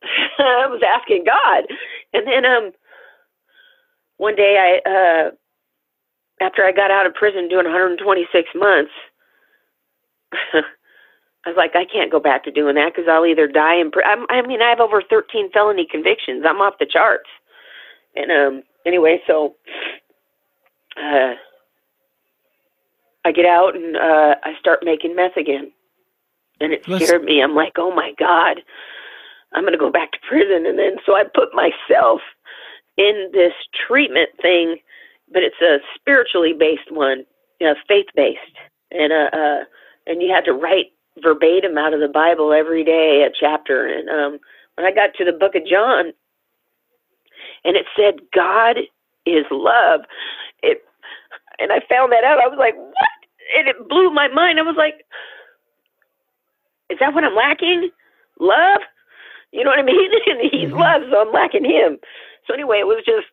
I 0.39 0.67
was 0.69 0.83
asking 0.87 1.25
God, 1.25 1.65
and 2.13 2.27
then 2.27 2.45
um, 2.45 2.73
one 4.19 4.37
day 4.37 4.81
I 4.85 4.89
uh, 4.89 5.31
after 6.45 6.65
I 6.65 6.73
got 6.73 6.91
out 6.91 7.07
of 7.07 7.15
prison 7.15 7.49
doing 7.49 7.65
126 7.67 8.49
months, 8.55 8.91
I 10.53 11.49
was 11.49 11.57
like, 11.57 11.75
I 11.75 11.85
can't 11.85 12.11
go 12.13 12.21
back 12.21 12.45
to 12.45 12.51
doing 12.51 12.75
that 12.77 12.93
because 12.95 13.09
I'll 13.11 13.27
either 13.27 13.49
die 13.49 13.77
in. 13.81 13.91
Pr- 13.91 14.05
I'm, 14.05 14.27
I 14.31 14.47
mean, 14.47 14.63
I 14.63 14.71
have 14.71 14.81
over 14.81 15.03
13 15.03 15.51
felony 15.53 15.87
convictions. 15.91 16.45
I'm 16.47 16.61
off 16.61 16.75
the 16.79 16.87
charts. 16.87 17.29
And 18.15 18.31
um, 18.31 18.63
anyway, 18.87 19.21
so 19.27 19.57
uh, 20.97 21.35
I 23.25 23.33
get 23.33 23.47
out 23.47 23.77
and 23.77 23.97
uh, 23.97 24.35
I 24.43 24.55
start 24.59 24.81
making 24.83 25.15
meth 25.15 25.37
again, 25.37 25.73
and 26.61 26.73
it 26.73 26.87
Let's- 26.89 27.07
scared 27.07 27.25
me. 27.25 27.43
I'm 27.43 27.55
like, 27.55 27.75
oh 27.79 27.95
my 27.95 28.13
god, 28.19 28.63
I'm 29.53 29.63
going 29.63 29.73
to 29.73 29.79
go 29.79 29.91
back 29.91 30.13
to 30.13 30.19
prison. 30.29 30.67
And 30.67 30.79
then 30.79 30.97
so 31.07 31.15
I 31.15 31.25
put 31.25 31.51
myself 31.55 32.21
in 32.97 33.31
this 33.33 33.53
treatment 33.87 34.31
thing, 34.41 34.77
but 35.33 35.43
it's 35.43 35.61
a 35.63 35.79
spiritually 35.95 36.53
based 36.59 36.91
one, 36.91 37.25
you 37.61 37.67
know, 37.67 37.75
faith 37.89 38.07
based. 38.15 38.41
and 38.91 39.13
uh, 39.13 39.37
uh, 39.37 39.65
and 40.07 40.21
you 40.21 40.33
had 40.33 40.45
to 40.45 40.53
write 40.53 40.87
verbatim 41.23 41.79
out 41.79 41.95
of 41.95 42.01
the 42.01 42.09
Bible 42.09 42.53
every 42.53 42.85
day, 42.85 43.25
a 43.27 43.31
chapter. 43.39 43.87
And 43.87 44.09
um, 44.09 44.39
when 44.75 44.87
I 44.87 44.93
got 44.93 45.15
to 45.15 45.25
the 45.25 45.33
Book 45.33 45.55
of 45.55 45.67
John, 45.67 46.13
and 47.65 47.77
it 47.77 47.87
said 47.97 48.21
God 48.35 48.79
is 49.27 49.45
love, 49.51 50.01
it, 50.63 50.85
and 51.59 51.73
I 51.73 51.81
found 51.89 52.13
that 52.13 52.25
out. 52.25 52.39
I 52.39 52.49
was 52.49 52.59
like, 52.59 52.77
what? 52.77 53.19
And 53.59 53.69
it 53.69 53.89
blew 53.89 54.11
my 54.11 54.29
mind. 54.29 54.59
I 54.59 54.63
was 54.63 54.77
like, 54.77 55.05
is 56.91 56.99
that 57.01 57.15
what 57.15 57.25
I'm 57.25 57.35
lacking? 57.35 57.91
Love? 58.41 58.81
You 59.53 59.65
know 59.65 59.71
what 59.71 59.79
I 59.79 59.83
mean? 59.83 60.11
and 60.27 60.41
he's 60.41 60.71
mm-hmm. 60.71 60.79
love, 60.79 61.03
so 61.11 61.21
I'm 61.21 61.33
lacking 61.33 61.65
him. 61.65 61.99
So 62.47 62.55
anyway, 62.55 62.81
it 62.81 62.87
was 62.87 63.05
just 63.05 63.29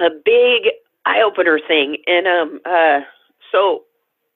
a 0.00 0.10
big 0.10 0.72
eye 1.06 1.22
opener 1.22 1.58
thing, 1.66 1.96
and 2.06 2.26
um, 2.26 2.60
uh, 2.64 3.00
so 3.50 3.84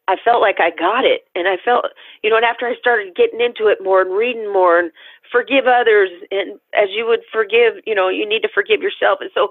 I 0.09 0.17
felt 0.23 0.41
like 0.41 0.61
I 0.61 0.71
got 0.71 1.05
it. 1.05 1.25
And 1.35 1.49
I 1.49 1.57
felt, 1.65 1.87
you 2.23 2.31
know, 2.31 2.37
and 2.37 2.45
after 2.45 2.67
I 2.67 2.75
started 2.77 3.17
getting 3.17 3.41
into 3.41 3.69
it 3.69 3.83
more 3.83 4.03
and 4.03 4.13
reading 4.13 4.53
more 4.53 4.79
and 4.79 4.91
forgive 5.31 5.67
others, 5.67 6.11
and 6.31 6.59
as 6.75 6.89
you 6.91 7.07
would 7.07 7.21
forgive, 7.33 7.75
you 7.87 7.95
know, 7.95 8.09
you 8.09 8.29
need 8.29 8.43
to 8.43 8.49
forgive 8.53 8.83
yourself. 8.83 9.19
And 9.21 9.31
so 9.35 9.49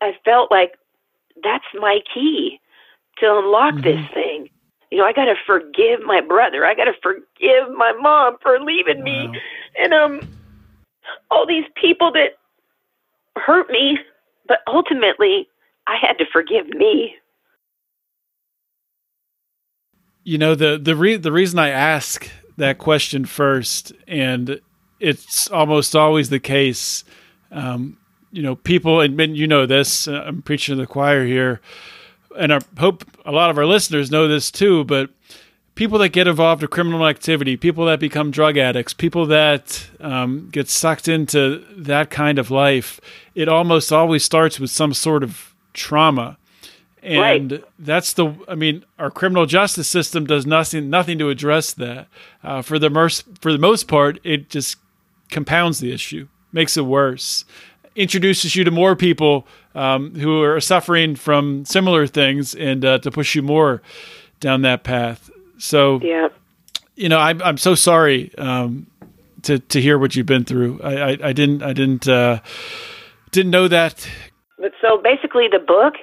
I 0.00 0.12
felt 0.24 0.50
like 0.50 0.78
that's 1.42 1.64
my 1.74 2.00
key 2.12 2.60
to 3.18 3.38
unlock 3.38 3.74
mm-hmm. 3.74 3.82
this 3.82 4.06
thing. 4.14 4.48
You 4.90 4.98
know, 4.98 5.04
I 5.04 5.12
got 5.12 5.26
to 5.26 5.34
forgive 5.46 6.00
my 6.04 6.20
brother. 6.20 6.64
I 6.64 6.74
got 6.74 6.84
to 6.84 6.94
forgive 7.02 7.70
my 7.76 7.92
mom 8.00 8.36
for 8.42 8.58
leaving 8.60 8.98
wow. 8.98 9.04
me. 9.04 9.40
And, 9.78 9.92
um, 9.92 10.20
all 11.30 11.46
these 11.46 11.64
people 11.80 12.12
that 12.12 12.38
hurt 13.36 13.70
me, 13.70 13.98
but 14.46 14.58
ultimately 14.66 15.48
I 15.86 15.96
had 16.00 16.18
to 16.18 16.24
forgive 16.32 16.68
me. 16.68 17.14
You 20.24 20.36
know 20.36 20.54
the 20.54 20.78
the 20.78 20.94
re- 20.94 21.16
the 21.16 21.32
reason 21.32 21.58
I 21.58 21.70
ask 21.70 22.30
that 22.58 22.76
question 22.76 23.24
first, 23.24 23.92
and 24.06 24.60
it's 25.00 25.50
almost 25.50 25.96
always 25.96 26.28
the 26.28 26.40
case. 26.40 27.04
Um, 27.50 27.96
you 28.32 28.42
know, 28.42 28.56
people, 28.56 29.00
and 29.00 29.36
you 29.36 29.46
know 29.46 29.66
this. 29.66 30.08
Uh, 30.08 30.24
I'm 30.26 30.42
preaching 30.42 30.76
to 30.76 30.82
the 30.82 30.86
choir 30.86 31.26
here, 31.26 31.60
and 32.38 32.52
I 32.52 32.60
hope 32.78 33.04
a 33.24 33.32
lot 33.32 33.50
of 33.50 33.58
our 33.58 33.66
listeners 33.66 34.10
know 34.10 34.28
this 34.28 34.50
too. 34.50 34.84
But 34.84 35.10
people 35.74 35.98
that 35.98 36.10
get 36.10 36.26
involved 36.26 36.62
in 36.62 36.68
criminal 36.68 37.06
activity, 37.06 37.56
people 37.56 37.86
that 37.86 38.00
become 38.00 38.30
drug 38.30 38.56
addicts, 38.56 38.92
people 38.92 39.26
that 39.26 39.88
um, 40.00 40.48
get 40.50 40.68
sucked 40.68 41.08
into 41.08 41.64
that 41.76 42.10
kind 42.10 42.38
of 42.38 42.50
life, 42.50 43.00
it 43.34 43.48
almost 43.48 43.92
always 43.92 44.24
starts 44.24 44.58
with 44.60 44.70
some 44.70 44.92
sort 44.92 45.22
of 45.22 45.54
trauma 45.72 46.38
and 47.02 47.52
right. 47.52 47.64
that's 47.78 48.12
the 48.12 48.34
i 48.48 48.54
mean 48.54 48.84
our 48.98 49.10
criminal 49.10 49.46
justice 49.46 49.88
system 49.88 50.26
does 50.26 50.46
nothing 50.46 50.90
nothing 50.90 51.18
to 51.18 51.30
address 51.30 51.72
that 51.72 52.08
uh, 52.42 52.62
for 52.62 52.78
the 52.78 52.90
most 52.90 53.24
for 53.40 53.52
the 53.52 53.58
most 53.58 53.88
part 53.88 54.18
it 54.24 54.50
just 54.50 54.76
compounds 55.30 55.80
the 55.80 55.92
issue 55.92 56.26
makes 56.52 56.76
it 56.76 56.82
worse 56.82 57.44
introduces 57.98 58.56
you 58.56 58.64
to 58.64 58.70
more 58.70 58.96
people 58.96 59.46
um, 59.74 60.14
who 60.14 60.42
are 60.42 60.60
suffering 60.60 61.16
from 61.16 61.64
similar 61.64 62.06
things 62.06 62.54
and 62.54 62.84
uh, 62.84 62.98
to 62.98 63.10
push 63.10 63.34
you 63.34 63.42
more 63.42 63.82
down 64.40 64.62
that 64.62 64.84
path. 64.84 65.30
So 65.58 66.00
yeah 66.02 66.28
you 66.98 67.08
know 67.08 67.18
i'm, 67.18 67.40
I'm 67.42 67.56
so 67.56 67.74
sorry 67.74 68.34
um, 68.36 68.86
to 69.42 69.58
to 69.58 69.80
hear 69.80 69.98
what 69.98 70.16
you've 70.16 70.26
been 70.26 70.44
through. 70.44 70.80
I 70.82 70.94
i, 70.94 71.18
I 71.30 71.32
didn't 71.32 71.62
i 71.62 71.72
didn't 71.72 72.08
uh, 72.08 72.40
didn't 73.30 73.52
know 73.52 73.68
that. 73.68 74.06
But 74.58 74.72
so 74.82 75.00
basically 75.02 75.46
the 75.50 75.60
book 75.60 75.94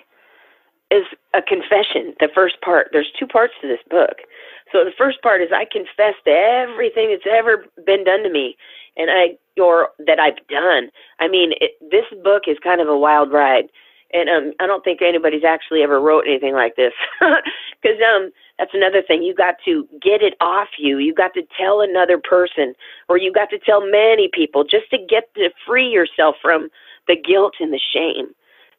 is 0.90 1.04
a 1.34 1.42
confession. 1.42 2.16
The 2.20 2.30
first 2.34 2.62
part, 2.62 2.90
there's 2.94 3.12
two 3.20 3.28
parts 3.28 3.54
to 3.62 3.68
this 3.68 3.84
book. 3.90 4.24
So 4.72 4.86
the 4.86 4.94
first 4.98 5.22
part 5.22 5.42
is 5.42 5.50
I 5.52 5.66
confess 5.66 6.16
to 6.24 6.32
everything 6.32 7.10
that's 7.12 7.28
ever 7.30 7.66
been 7.86 8.04
done 8.06 8.24
to 8.24 8.30
me, 8.30 8.56
and 8.98 9.10
I 9.10 9.38
or 9.62 9.90
that 10.06 10.20
I've 10.20 10.46
done. 10.48 10.90
I 11.20 11.28
mean, 11.28 11.54
it, 11.62 11.72
this 11.90 12.06
book 12.24 12.44
is 12.48 12.58
kind 12.64 12.82
of 12.82 12.88
a 12.88 12.98
wild 12.98 13.32
ride, 13.32 13.66
and 14.14 14.30
um, 14.30 14.54
I 14.60 14.68
don't 14.68 14.84
think 14.84 15.02
anybody's 15.02 15.44
actually 15.44 15.82
ever 15.82 16.00
wrote 16.00 16.26
anything 16.28 16.54
like 16.54 16.76
this, 16.76 16.94
because 17.20 17.98
um, 18.16 18.32
that's 18.58 18.74
another 18.74 19.02
thing. 19.02 19.24
You 19.24 19.34
got 19.34 19.56
to 19.66 19.88
get 20.02 20.22
it 20.22 20.36
off 20.42 20.70
you. 20.78 20.98
You 20.98 21.14
got 21.14 21.34
to 21.36 21.44
tell 21.58 21.82
another 21.82 22.18
person, 22.18 22.74
or 23.10 23.18
you 23.18 23.32
got 23.32 23.50
to 23.52 23.60
tell 23.60 23.82
many 23.82 24.30
people, 24.34 24.64
just 24.64 24.90
to 24.92 24.98
get 24.98 25.34
to 25.36 25.50
free 25.66 25.88
yourself 25.90 26.36
from 26.42 26.70
the 27.08 27.16
guilt 27.16 27.56
and 27.60 27.74
the 27.74 27.82
shame. 27.94 28.28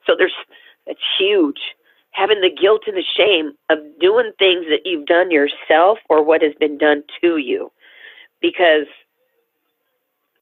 So 0.06 0.14
there's 0.16 0.34
it's 0.86 1.00
huge 1.18 1.58
having 2.16 2.40
the 2.40 2.50
guilt 2.50 2.82
and 2.86 2.96
the 2.96 3.04
shame 3.16 3.52
of 3.68 3.78
doing 4.00 4.32
things 4.38 4.64
that 4.70 4.80
you've 4.86 5.04
done 5.04 5.30
yourself 5.30 5.98
or 6.08 6.24
what 6.24 6.42
has 6.42 6.54
been 6.58 6.78
done 6.78 7.02
to 7.20 7.36
you. 7.36 7.70
Because 8.40 8.86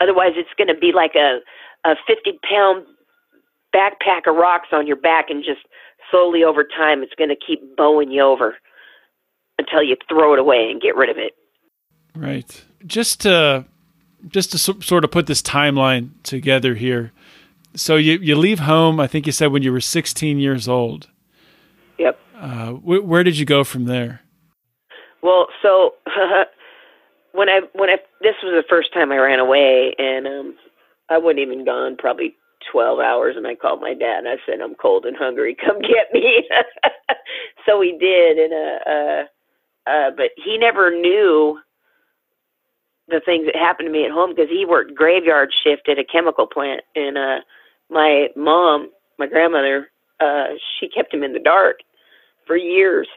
otherwise, 0.00 0.32
it's 0.36 0.50
going 0.56 0.68
to 0.68 0.78
be 0.78 0.92
like 0.92 1.14
a, 1.14 1.40
a 1.88 1.94
50 2.06 2.38
pound 2.48 2.86
backpack 3.74 4.28
of 4.28 4.36
rocks 4.36 4.68
on 4.72 4.86
your 4.86 4.96
back, 4.96 5.26
and 5.30 5.44
just 5.44 5.66
slowly 6.10 6.44
over 6.44 6.64
time, 6.64 7.02
it's 7.02 7.14
going 7.16 7.30
to 7.30 7.36
keep 7.36 7.76
bowing 7.76 8.10
you 8.10 8.22
over 8.22 8.56
until 9.58 9.82
you 9.82 9.96
throw 10.08 10.32
it 10.32 10.38
away 10.38 10.68
and 10.70 10.80
get 10.80 10.96
rid 10.96 11.10
of 11.10 11.16
it. 11.18 11.32
Right. 12.14 12.64
Just 12.86 13.20
to 13.22 13.64
just 14.28 14.52
to 14.52 14.58
sort 14.58 15.04
of 15.04 15.10
put 15.10 15.26
this 15.26 15.42
timeline 15.42 16.10
together 16.22 16.74
here. 16.74 17.12
So 17.74 17.96
you 17.96 18.18
you 18.18 18.36
leave 18.36 18.60
home. 18.60 19.00
I 19.00 19.06
think 19.06 19.26
you 19.26 19.32
said 19.32 19.52
when 19.52 19.62
you 19.62 19.72
were 19.72 19.80
16 19.80 20.38
years 20.38 20.68
old. 20.68 21.08
Yep. 21.98 22.18
Uh, 22.36 22.70
wh- 22.72 23.06
where 23.06 23.24
did 23.24 23.38
you 23.38 23.44
go 23.44 23.64
from 23.64 23.84
there? 23.84 24.20
Well, 25.22 25.48
so 25.62 25.94
when 27.34 27.48
I 27.48 27.60
when 27.74 27.90
I 27.90 27.96
this 28.22 28.36
was 28.42 28.54
the 28.54 28.68
first 28.68 28.92
time 28.94 29.12
I 29.12 29.18
ran 29.18 29.40
away, 29.40 29.94
and 29.98 30.26
um, 30.26 30.54
I 31.10 31.18
wasn't 31.18 31.40
even 31.40 31.64
gone 31.64 31.96
probably 31.96 32.34
twelve 32.70 33.00
hours, 33.00 33.36
and 33.36 33.46
I 33.46 33.56
called 33.56 33.80
my 33.80 33.92
dad 33.92 34.20
and 34.20 34.28
I 34.28 34.36
said 34.46 34.60
I'm 34.62 34.76
cold 34.76 35.04
and 35.04 35.16
hungry, 35.16 35.56
come 35.64 35.80
get 35.80 36.12
me. 36.12 36.48
so 37.66 37.80
he 37.80 37.96
did, 37.98 38.38
and 38.38 38.54
uh, 38.54 38.90
uh, 38.90 39.24
uh, 39.90 40.10
but 40.16 40.30
he 40.42 40.56
never 40.56 40.90
knew 40.90 41.58
the 43.08 43.20
things 43.24 43.46
that 43.46 43.56
happened 43.56 43.88
to 43.88 43.92
me 43.92 44.04
at 44.06 44.10
home 44.12 44.30
because 44.30 44.48
he 44.48 44.64
worked 44.64 44.94
graveyard 44.94 45.50
shift 45.62 45.88
at 45.88 45.98
a 45.98 46.04
chemical 46.04 46.46
plant, 46.46 46.82
and 46.94 47.18
uh, 47.18 47.40
my 47.90 48.28
mom, 48.36 48.90
my 49.18 49.26
grandmother, 49.26 49.90
uh, 50.20 50.54
she 50.78 50.88
kept 50.88 51.12
him 51.12 51.22
in 51.24 51.32
the 51.32 51.40
dark 51.40 51.78
for 52.46 52.56
years. 52.56 53.08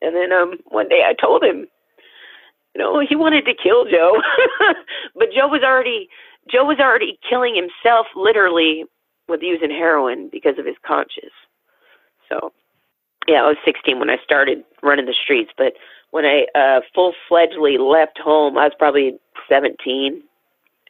And 0.00 0.16
then 0.16 0.32
um, 0.32 0.54
one 0.68 0.88
day 0.88 1.02
I 1.06 1.12
told 1.12 1.44
him, 1.44 1.66
you 2.74 2.80
know, 2.80 3.00
he 3.00 3.16
wanted 3.16 3.44
to 3.46 3.54
kill 3.54 3.84
Joe, 3.84 4.20
but 5.14 5.28
Joe 5.34 5.48
was 5.48 5.62
already 5.62 6.08
Joe 6.50 6.64
was 6.64 6.78
already 6.78 7.18
killing 7.28 7.54
himself 7.54 8.06
literally 8.14 8.84
with 9.28 9.40
using 9.42 9.70
heroin 9.70 10.28
because 10.30 10.58
of 10.58 10.66
his 10.66 10.76
conscience. 10.86 11.32
So, 12.28 12.52
yeah, 13.28 13.42
I 13.42 13.48
was 13.48 13.56
16 13.64 13.98
when 13.98 14.10
I 14.10 14.16
started 14.24 14.64
running 14.82 15.06
the 15.06 15.14
streets, 15.14 15.50
but 15.56 15.74
when 16.10 16.24
I 16.24 16.46
uh, 16.54 16.80
full 16.94 17.12
fledgedly 17.30 17.78
left 17.78 18.18
home, 18.18 18.56
I 18.58 18.64
was 18.64 18.72
probably 18.78 19.18
17 19.48 20.22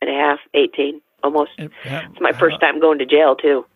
and 0.01 0.11
a 0.11 0.13
half, 0.13 0.39
18 0.55 1.01
almost. 1.23 1.51
It's 1.59 2.21
my 2.21 2.33
first 2.33 2.61
time 2.61 2.81
going 2.81 2.99
to 2.99 3.07
jail 3.07 3.37
too. 3.37 3.67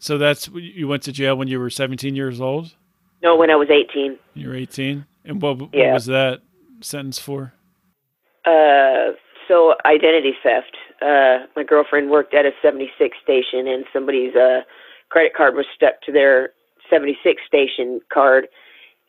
So 0.00 0.18
that's 0.18 0.48
you 0.52 0.86
went 0.86 1.02
to 1.04 1.12
jail 1.12 1.36
when 1.36 1.48
you 1.48 1.58
were 1.58 1.70
17 1.70 2.14
years 2.14 2.40
old. 2.40 2.74
No, 3.22 3.36
when 3.36 3.50
I 3.50 3.56
was 3.56 3.70
18. 3.70 4.18
You 4.34 4.48
were 4.48 4.54
18, 4.54 5.06
and 5.24 5.40
what, 5.40 5.58
what 5.58 5.72
was 5.72 6.06
that 6.06 6.42
sentence 6.84 7.18
for? 7.18 7.54
Uh, 8.44 9.12
so 9.48 9.74
identity 9.84 10.34
theft. 10.42 10.76
Uh, 11.02 11.46
my 11.56 11.64
girlfriend 11.66 12.10
worked 12.10 12.34
at 12.34 12.46
a 12.46 12.52
76 12.62 13.16
station, 13.22 13.66
and 13.66 13.84
somebody's 13.92 14.34
uh 14.34 14.60
credit 15.10 15.34
card 15.34 15.54
was 15.54 15.66
stuck 15.74 16.00
to 16.02 16.12
their 16.12 16.50
76 16.90 17.40
station 17.46 18.00
card, 18.12 18.48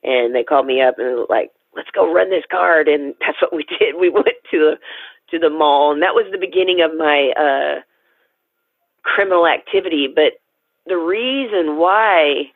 and 0.03 0.35
they 0.35 0.43
called 0.43 0.67
me 0.67 0.81
up 0.81 0.95
and 0.97 1.07
were 1.07 1.25
like, 1.29 1.51
"Let's 1.75 1.91
go 1.91 2.11
run 2.11 2.29
this 2.29 2.45
card," 2.49 2.87
and 2.87 3.13
that's 3.19 3.41
what 3.41 3.53
we 3.53 3.65
did. 3.79 3.95
We 3.99 4.09
went 4.09 4.27
to 4.51 4.59
the 4.59 4.77
to 5.31 5.39
the 5.39 5.49
mall, 5.49 5.91
and 5.91 6.01
that 6.01 6.15
was 6.15 6.25
the 6.31 6.37
beginning 6.37 6.81
of 6.81 6.95
my 6.97 7.33
uh 7.37 7.81
criminal 9.03 9.47
activity. 9.47 10.07
But 10.13 10.33
the 10.85 10.97
reason 10.97 11.77
why 11.77 12.51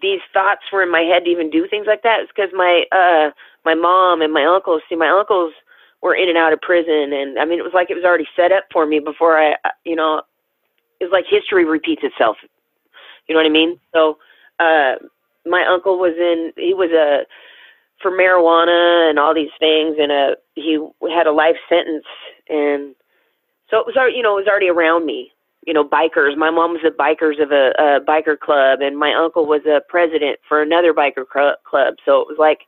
these 0.00 0.20
thoughts 0.32 0.62
were 0.72 0.82
in 0.82 0.90
my 0.90 1.02
head 1.02 1.24
to 1.24 1.30
even 1.30 1.50
do 1.50 1.66
things 1.68 1.86
like 1.86 2.02
that. 2.02 2.22
Is 2.22 2.28
because 2.34 2.50
my 2.54 2.84
uh 2.92 3.30
my 3.64 3.74
mom 3.74 4.22
and 4.22 4.32
my 4.32 4.44
uncles 4.44 4.82
see 4.88 4.96
my 4.96 5.08
uncles 5.08 5.52
were 6.00 6.14
in 6.14 6.28
and 6.28 6.38
out 6.38 6.52
of 6.52 6.60
prison 6.60 7.12
and 7.12 7.38
i 7.38 7.44
mean 7.44 7.58
it 7.58 7.62
was 7.62 7.72
like 7.74 7.90
it 7.90 7.94
was 7.94 8.04
already 8.04 8.26
set 8.34 8.50
up 8.52 8.64
for 8.72 8.84
me 8.86 8.98
before 8.98 9.38
i 9.38 9.54
you 9.84 9.94
know 9.94 10.20
it 11.00 11.04
was 11.04 11.12
like 11.12 11.24
history 11.28 11.64
repeats 11.64 12.02
itself. 12.04 12.36
You 13.26 13.34
know 13.34 13.40
what 13.40 13.46
i 13.46 13.52
mean? 13.52 13.78
So 13.92 14.18
uh 14.58 14.94
my 15.46 15.64
uncle 15.68 15.98
was 15.98 16.14
in 16.18 16.52
he 16.56 16.74
was 16.74 16.90
a 16.90 17.24
for 18.00 18.10
marijuana 18.10 19.10
and 19.10 19.18
all 19.18 19.34
these 19.34 19.50
things 19.58 19.96
and 19.98 20.10
uh 20.10 20.34
he 20.54 20.78
had 21.14 21.26
a 21.26 21.32
life 21.32 21.56
sentence 21.68 22.04
and 22.48 22.94
so 23.70 23.78
it 23.78 23.86
was 23.86 23.96
already 23.96 24.16
you 24.16 24.22
know 24.22 24.36
it 24.36 24.42
was 24.42 24.48
already 24.48 24.68
around 24.68 25.06
me 25.06 25.32
you 25.66 25.72
know, 25.72 25.84
bikers. 25.84 26.36
My 26.36 26.50
mom 26.50 26.72
was 26.72 26.82
a 26.86 26.90
bikers 26.90 27.42
of 27.42 27.52
a, 27.52 27.70
a 27.78 28.00
biker 28.00 28.38
club, 28.38 28.80
and 28.80 28.98
my 28.98 29.14
uncle 29.14 29.46
was 29.46 29.62
a 29.66 29.80
president 29.88 30.38
for 30.48 30.60
another 30.60 30.92
biker 30.92 31.24
cl- 31.32 31.56
club. 31.64 31.94
So 32.04 32.20
it 32.20 32.26
was 32.28 32.36
like, 32.38 32.60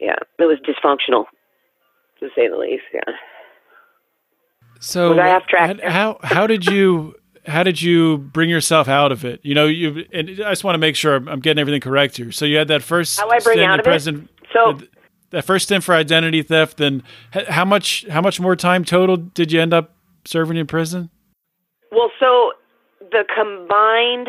yeah, 0.00 0.16
it 0.38 0.44
was 0.44 0.58
dysfunctional, 0.66 1.26
to 2.20 2.28
say 2.34 2.48
the 2.48 2.56
least. 2.56 2.84
Yeah. 2.92 3.00
So 4.80 5.10
Was 5.10 5.18
I 5.18 5.30
off 5.32 5.46
track 5.46 5.80
how- 5.82 6.18
how 6.22 6.46
did 6.46 6.64
you 6.66 7.14
how 7.46 7.62
did 7.62 7.80
you 7.80 8.18
bring 8.18 8.48
yourself 8.50 8.88
out 8.88 9.12
of 9.12 9.24
it? 9.24 9.40
You 9.42 9.54
know, 9.54 9.66
you 9.66 10.06
and 10.12 10.30
I 10.30 10.50
just 10.50 10.64
want 10.64 10.74
to 10.74 10.78
make 10.78 10.96
sure 10.96 11.16
I'm, 11.16 11.40
getting 11.40 11.60
everything 11.60 11.80
correct 11.80 12.16
here. 12.16 12.32
So 12.32 12.44
you 12.44 12.56
had 12.56 12.68
that 12.68 12.82
first 12.82 13.18
How 13.18 13.28
I 13.28 13.38
bring 13.40 13.60
out 13.60 13.86
of 13.86 13.86
it? 13.86 14.28
So 14.52 14.78
that 15.30 15.44
first 15.44 15.66
stint 15.66 15.84
for 15.84 15.94
identity 15.94 16.42
theft. 16.42 16.78
Then 16.78 17.02
how 17.32 17.64
much 17.64 18.06
how 18.08 18.20
much 18.20 18.40
more 18.40 18.56
time 18.56 18.84
total 18.84 19.16
did 19.16 19.52
you 19.52 19.60
end 19.60 19.72
up 19.74 19.94
serving 20.24 20.56
in 20.56 20.66
prison? 20.66 21.10
Well, 21.90 22.10
so 22.18 22.52
the 23.00 23.24
combined 23.34 24.28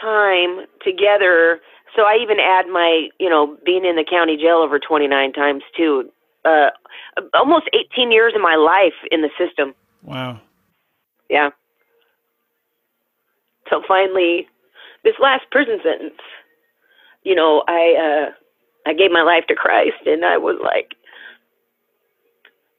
time 0.00 0.66
together. 0.84 1.60
So 1.94 2.02
I 2.02 2.18
even 2.22 2.38
add 2.40 2.66
my, 2.68 3.08
you 3.18 3.28
know, 3.28 3.56
being 3.64 3.84
in 3.84 3.96
the 3.96 4.04
county 4.08 4.36
jail 4.36 4.58
over 4.58 4.78
29 4.78 5.32
times 5.32 5.62
too. 5.76 6.10
Uh, 6.44 6.70
almost 7.34 7.68
18 7.72 8.10
years 8.10 8.32
of 8.34 8.40
my 8.40 8.56
life 8.56 8.98
in 9.10 9.22
the 9.22 9.30
system. 9.38 9.74
Wow. 10.02 10.40
Yeah. 11.30 11.50
So 13.70 13.82
finally, 13.86 14.48
this 15.04 15.14
last 15.20 15.44
prison 15.50 15.78
sentence, 15.82 16.20
you 17.22 17.34
know, 17.34 17.62
I 17.68 18.28
uh, 18.28 18.90
I 18.90 18.92
gave 18.94 19.12
my 19.12 19.22
life 19.22 19.44
to 19.48 19.54
Christ, 19.54 20.06
and 20.06 20.24
I 20.24 20.36
was 20.36 20.58
like, 20.62 20.94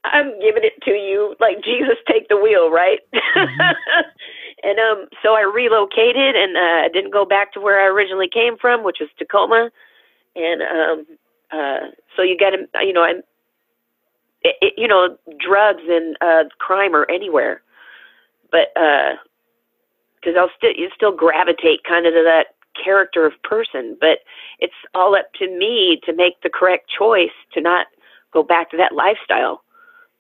I'm 0.05 0.39
giving 0.41 0.63
it 0.63 0.81
to 0.83 0.91
you, 0.91 1.35
like 1.39 1.63
Jesus, 1.63 1.95
take 2.07 2.27
the 2.27 2.37
wheel, 2.37 2.69
right? 2.69 2.99
and 4.63 4.79
um, 4.79 5.07
so 5.21 5.33
I 5.35 5.41
relocated, 5.41 6.35
and 6.35 6.57
uh, 6.57 6.85
I 6.85 6.89
didn't 6.91 7.13
go 7.13 7.25
back 7.25 7.53
to 7.53 7.61
where 7.61 7.79
I 7.79 7.87
originally 7.87 8.29
came 8.31 8.57
from, 8.57 8.83
which 8.83 8.97
was 8.99 9.09
Tacoma, 9.17 9.69
and 10.35 10.61
um, 10.61 11.05
uh, 11.51 11.91
so 12.15 12.21
you 12.21 12.37
got 12.37 12.51
to, 12.51 12.67
you 12.85 12.93
know, 12.93 13.03
I'm, 13.03 13.21
it, 14.41 14.55
it, 14.61 14.73
you 14.77 14.87
know, 14.87 15.17
drugs 15.39 15.83
and 15.87 16.17
uh, 16.21 16.43
crime 16.59 16.95
are 16.95 17.09
anywhere, 17.09 17.61
but 18.51 18.73
because 20.15 20.35
I'll 20.37 20.51
still 20.57 20.71
you 20.75 20.89
still 20.95 21.15
gravitate 21.15 21.83
kind 21.87 22.05
of 22.05 22.13
to 22.13 22.23
that 22.23 22.55
character 22.83 23.25
of 23.25 23.33
person, 23.43 23.97
but 23.99 24.19
it's 24.59 24.73
all 24.93 25.15
up 25.15 25.31
to 25.39 25.47
me 25.47 26.01
to 26.05 26.13
make 26.13 26.41
the 26.41 26.49
correct 26.49 26.89
choice 26.89 27.31
to 27.53 27.61
not 27.61 27.87
go 28.31 28.43
back 28.43 28.71
to 28.71 28.77
that 28.77 28.93
lifestyle. 28.93 29.62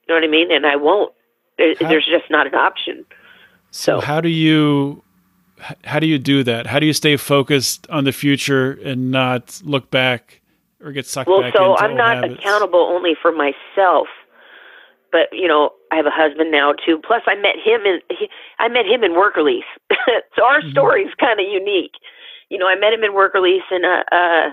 You 0.07 0.13
know 0.13 0.15
what 0.15 0.23
I 0.23 0.27
mean? 0.31 0.51
And 0.51 0.65
I 0.65 0.75
won't. 0.75 1.13
There, 1.57 1.75
How- 1.79 1.89
there's 1.89 2.05
just 2.05 2.29
not 2.29 2.47
an 2.47 2.55
option. 2.55 3.05
So 3.71 3.99
how 4.01 4.21
do 4.21 4.29
you 4.29 5.03
how 5.83 5.99
do 5.99 6.05
you 6.07 6.19
do 6.19 6.43
that? 6.43 6.67
How 6.67 6.79
do 6.79 6.85
you 6.85 6.93
stay 6.93 7.15
focused 7.17 7.89
on 7.89 8.03
the 8.03 8.11
future 8.11 8.73
and 8.83 9.09
not 9.11 9.61
look 9.63 9.89
back 9.89 10.41
or 10.83 10.91
get 10.91 11.05
sucked 11.07 11.29
Well, 11.29 11.41
back 11.41 11.55
so 11.55 11.71
into 11.71 11.83
I'm 11.83 11.95
not 11.95 12.15
habits? 12.17 12.35
accountable 12.39 12.79
only 12.81 13.15
for 13.19 13.31
myself, 13.31 14.07
but 15.11 15.29
you 15.31 15.47
know, 15.47 15.71
I 15.91 15.95
have 15.95 16.05
a 16.05 16.11
husband 16.11 16.51
now 16.51 16.73
too. 16.73 16.99
Plus, 17.05 17.21
I 17.27 17.35
met 17.35 17.55
him 17.63 17.81
in 17.85 18.01
he, 18.09 18.29
I 18.59 18.67
met 18.67 18.85
him 18.85 19.03
in 19.03 19.13
work 19.15 19.35
release, 19.35 19.63
so 20.35 20.43
our 20.45 20.61
Mhm. 20.61 20.71
story's 20.71 21.13
kind 21.19 21.39
of 21.39 21.47
unique. 21.47 21.93
You 22.49 22.57
know, 22.59 22.67
I 22.67 22.75
met 22.75 22.93
him 22.93 23.03
in 23.03 23.13
work 23.13 23.33
release, 23.33 23.63
and 23.71 23.85
uh, 23.85 24.03
uh, 24.11 24.49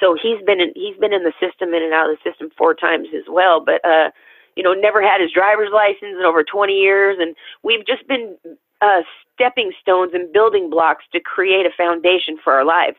so 0.00 0.14
he's 0.20 0.40
been 0.46 0.60
in 0.60 0.72
he's 0.74 0.96
been 0.96 1.12
in 1.12 1.24
the 1.24 1.32
system 1.40 1.74
in 1.74 1.82
and 1.82 1.92
out 1.92 2.08
of 2.08 2.16
the 2.16 2.30
system 2.30 2.50
four 2.56 2.74
times 2.74 3.08
as 3.14 3.24
well. 3.28 3.60
But 3.60 3.84
uh, 3.84 4.10
you 4.56 4.62
know, 4.62 4.72
never 4.72 5.02
had 5.02 5.20
his 5.20 5.30
driver's 5.30 5.70
license 5.72 6.14
in 6.18 6.22
over 6.24 6.44
20 6.44 6.72
years, 6.72 7.16
and 7.20 7.34
we've 7.62 7.86
just 7.86 8.06
been 8.06 8.36
uh, 8.80 9.02
stepping 9.34 9.72
stones 9.80 10.12
and 10.14 10.32
building 10.32 10.70
blocks 10.70 11.04
to 11.12 11.20
create 11.20 11.66
a 11.66 11.70
foundation 11.76 12.38
for 12.42 12.52
our 12.52 12.64
lives 12.64 12.96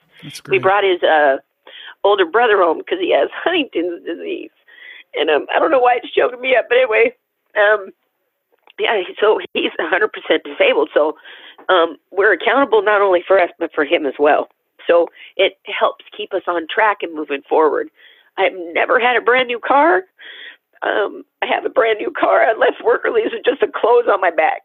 we 0.50 0.60
brought 0.60 0.84
his 0.84 1.02
uh 1.04 1.38
older 2.04 2.26
brother 2.26 2.58
home 2.58 2.78
because 2.80 3.00
he 3.00 3.12
has 3.12 3.30
Huntington's 3.44 4.06
disease, 4.06 4.52
and 5.16 5.30
um 5.30 5.48
I 5.54 5.60
don't 5.60 5.72
know 5.72 5.80
why 5.80 6.00
it's 6.02 6.14
choking 6.14 6.42
me 6.42 6.56
up, 6.56 6.66
but 6.70 6.78
anyway, 6.78 7.14
um 7.58 7.90
yeah, 8.78 9.04
so 9.22 9.40
he's 9.54 9.72
a 9.80 9.84
100% 9.84 10.10
disabled, 10.44 10.90
so 10.94 11.18
um 11.70 11.98
we're 12.12 12.34
accountable 12.34 12.82
not 12.82 13.02
only 13.02 13.24
for 13.26 13.40
us 13.40 13.50
but 13.60 13.72
for 13.74 13.86
him 13.86 14.06
as 14.06 14.16
well. 14.20 14.50
So 14.88 15.08
it 15.36 15.58
helps 15.66 16.06
keep 16.16 16.34
us 16.34 16.44
on 16.48 16.68
track 16.74 16.98
and 17.02 17.14
moving 17.14 17.42
forward. 17.50 17.90
I've 18.38 18.54
never 18.74 19.00
had 19.00 19.16
a 19.16 19.22
brand 19.22 19.48
new 19.48 19.60
car. 19.60 20.04
Um, 20.82 21.24
I 21.42 21.48
have 21.48 21.66
a 21.66 21.70
brand 21.70 22.00
new 22.00 22.12
car. 22.12 22.44
I 22.44 22.54
left 22.54 22.84
work 22.84 23.04
release 23.04 23.32
with 23.32 23.46
just 23.46 23.62
the 23.62 23.68
clothes 23.68 24.06
on 24.12 24.22
my 24.22 24.32
back. 24.32 24.62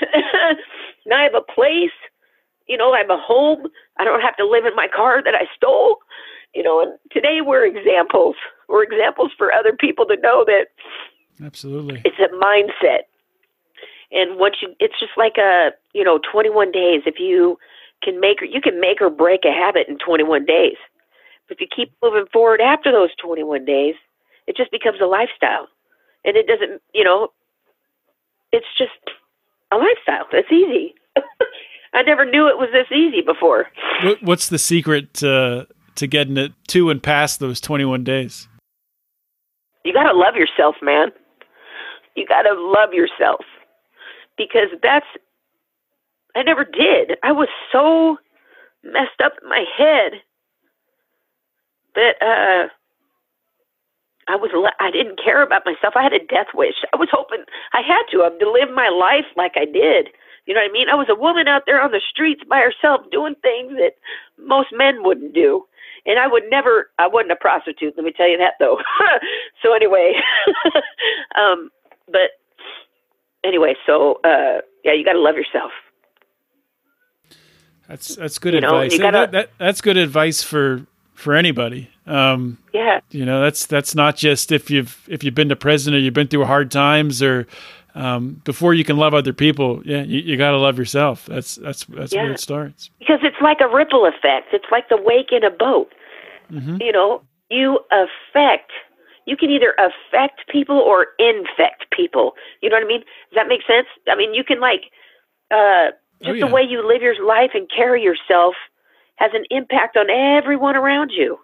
now 1.06 1.18
I 1.18 1.22
have 1.22 1.34
a 1.34 1.52
place 1.52 1.92
you 2.66 2.76
know, 2.76 2.92
I 2.92 2.98
have 2.98 3.10
a 3.10 3.18
home. 3.18 3.66
I 3.98 4.04
don't 4.04 4.20
have 4.20 4.36
to 4.36 4.46
live 4.46 4.64
in 4.64 4.74
my 4.74 4.88
car 4.88 5.22
that 5.22 5.34
I 5.34 5.46
stole. 5.56 5.98
You 6.54 6.62
know, 6.62 6.80
and 6.80 6.92
today 7.10 7.40
we're 7.44 7.66
examples. 7.66 8.36
We're 8.68 8.84
examples 8.84 9.32
for 9.36 9.52
other 9.52 9.72
people 9.72 10.06
to 10.06 10.16
know 10.16 10.44
that 10.46 10.68
Absolutely. 11.44 12.00
it's 12.04 12.18
a 12.18 12.34
mindset. 12.34 13.04
And 14.12 14.38
once 14.38 14.56
you, 14.62 14.74
it's 14.78 14.98
just 14.98 15.12
like 15.16 15.36
a, 15.36 15.70
you 15.92 16.04
know, 16.04 16.20
21 16.30 16.70
days. 16.70 17.02
If 17.06 17.18
you 17.18 17.58
can 18.02 18.20
make 18.20 18.40
or 18.40 18.44
you 18.44 18.60
can 18.60 18.80
make 18.80 19.00
or 19.00 19.10
break 19.10 19.44
a 19.44 19.52
habit 19.52 19.88
in 19.88 19.98
21 19.98 20.44
days. 20.44 20.76
But 21.48 21.56
if 21.56 21.60
you 21.60 21.66
keep 21.74 21.92
moving 22.02 22.26
forward 22.32 22.60
after 22.60 22.92
those 22.92 23.10
21 23.16 23.64
days, 23.64 23.96
it 24.46 24.56
just 24.56 24.70
becomes 24.70 25.00
a 25.00 25.06
lifestyle. 25.06 25.68
And 26.24 26.36
it 26.36 26.46
doesn't, 26.46 26.80
you 26.94 27.04
know, 27.04 27.28
it's 28.52 28.66
just 28.78 28.92
a 29.72 29.76
lifestyle. 29.76 30.26
It's 30.32 30.52
easy. 30.52 30.94
I 31.94 32.02
never 32.02 32.24
knew 32.24 32.48
it 32.48 32.58
was 32.58 32.70
this 32.72 32.90
easy 32.96 33.20
before. 33.20 33.66
What, 34.02 34.22
what's 34.22 34.48
the 34.48 34.58
secret 34.58 35.14
to 35.14 35.66
to 35.96 36.06
getting 36.08 36.36
it 36.36 36.52
to 36.68 36.90
and 36.90 37.00
past 37.00 37.38
those 37.38 37.60
21 37.60 38.02
days? 38.02 38.48
You 39.84 39.92
got 39.92 40.10
to 40.10 40.16
love 40.16 40.34
yourself, 40.34 40.74
man. 40.82 41.12
You 42.16 42.26
got 42.26 42.42
to 42.42 42.54
love 42.54 42.92
yourself 42.92 43.44
because 44.36 44.68
that's 44.82 45.06
I 46.34 46.42
never 46.42 46.64
did. 46.64 47.16
I 47.22 47.32
was 47.32 47.48
so 47.70 48.16
messed 48.82 49.20
up 49.24 49.34
in 49.42 49.48
my 49.48 49.64
head 49.76 50.12
that 51.94 52.14
uh 52.20 52.68
I 54.28 54.36
was 54.36 54.50
I 54.80 54.90
didn't 54.90 55.20
care 55.22 55.42
about 55.42 55.64
myself. 55.66 55.94
I 55.96 56.02
had 56.02 56.12
a 56.12 56.18
death 56.24 56.54
wish. 56.54 56.76
I 56.92 56.96
was 56.96 57.08
hoping 57.12 57.44
I 57.72 57.80
had 57.82 58.02
to 58.12 58.22
um, 58.24 58.38
to 58.40 58.50
live 58.50 58.70
my 58.74 58.88
life 58.88 59.26
like 59.36 59.52
I 59.56 59.64
did. 59.66 60.08
You 60.46 60.54
know 60.54 60.60
what 60.60 60.70
I 60.70 60.72
mean? 60.72 60.88
I 60.90 60.94
was 60.94 61.08
a 61.08 61.14
woman 61.14 61.48
out 61.48 61.62
there 61.66 61.80
on 61.80 61.90
the 61.90 62.00
streets 62.10 62.42
by 62.48 62.60
herself 62.60 63.00
doing 63.10 63.34
things 63.40 63.72
that 63.80 63.96
most 64.38 64.68
men 64.72 65.02
wouldn't 65.02 65.34
do. 65.34 65.64
And 66.06 66.18
I 66.18 66.26
would 66.26 66.44
never 66.50 66.90
I 66.98 67.06
wasn't 67.08 67.32
a 67.32 67.36
prostitute, 67.36 67.94
let 67.96 68.04
me 68.04 68.12
tell 68.12 68.28
you 68.28 68.38
that 68.38 68.54
though. 68.60 68.78
so 69.62 69.74
anyway, 69.74 70.14
um 71.36 71.70
but 72.10 72.36
anyway, 73.42 73.74
so 73.86 74.20
uh 74.24 74.60
yeah, 74.84 74.92
you 74.92 75.04
got 75.04 75.14
to 75.14 75.20
love 75.20 75.36
yourself. 75.36 75.72
That's 77.88 78.16
that's 78.16 78.38
good 78.38 78.54
You 78.54 78.60
know, 78.60 78.80
advice. 78.80 78.98
gotta- 78.98 79.18
that, 79.18 79.32
that, 79.32 79.50
that's 79.58 79.80
good 79.80 79.96
advice 79.96 80.42
for 80.42 80.86
for 81.14 81.34
anybody. 81.34 81.88
Um, 82.06 82.58
Yeah. 82.72 83.00
you 83.10 83.24
know, 83.24 83.40
that's 83.42 83.66
that's 83.66 83.94
not 83.94 84.16
just 84.16 84.52
if 84.52 84.70
you've 84.70 85.02
if 85.08 85.24
you've 85.24 85.34
been 85.34 85.48
to 85.48 85.56
prison 85.56 85.94
or 85.94 85.98
you've 85.98 86.14
been 86.14 86.28
through 86.28 86.44
hard 86.44 86.70
times 86.70 87.22
or 87.22 87.46
um, 87.94 88.40
before 88.44 88.74
you 88.74 88.84
can 88.84 88.96
love 88.96 89.14
other 89.14 89.32
people. 89.32 89.80
Yeah, 89.84 90.02
you, 90.02 90.20
you 90.20 90.36
got 90.36 90.50
to 90.50 90.58
love 90.58 90.78
yourself. 90.78 91.26
That's 91.26 91.54
that's 91.56 91.84
that's 91.84 92.12
where 92.14 92.32
it 92.32 92.40
starts. 92.40 92.90
because 92.98 93.20
it's 93.22 93.40
like 93.40 93.60
a 93.60 93.68
ripple 93.68 94.04
effect. 94.06 94.48
It's 94.52 94.64
like 94.72 94.88
the 94.88 94.96
wake 95.00 95.30
in 95.32 95.44
a 95.44 95.50
boat. 95.50 95.92
Mhm. 96.50 96.82
You 96.84 96.92
know, 96.92 97.22
you 97.50 97.78
affect. 97.90 98.70
You 99.26 99.36
can 99.38 99.48
either 99.48 99.74
affect 99.78 100.46
people 100.48 100.76
or 100.76 101.06
infect 101.18 101.86
people. 101.90 102.34
You 102.60 102.68
know 102.68 102.76
what 102.76 102.84
I 102.84 102.88
mean? 102.88 103.00
Does 103.00 103.36
that 103.36 103.48
make 103.48 103.60
sense? 103.66 103.86
I 104.08 104.14
mean, 104.16 104.34
you 104.34 104.44
can 104.44 104.60
like 104.60 104.90
uh, 105.50 105.92
just 106.20 106.30
Oh, 106.30 106.32
yeah. 106.32 106.46
the 106.46 106.52
way 106.52 106.62
you 106.62 106.86
live 106.86 107.00
your 107.00 107.24
life 107.24 107.52
and 107.54 107.70
carry 107.74 108.02
yourself 108.02 108.54
has 109.16 109.30
an 109.34 109.44
impact 109.50 109.96
on 109.96 110.10
everyone 110.10 110.76
around 110.76 111.10
you. 111.10 111.38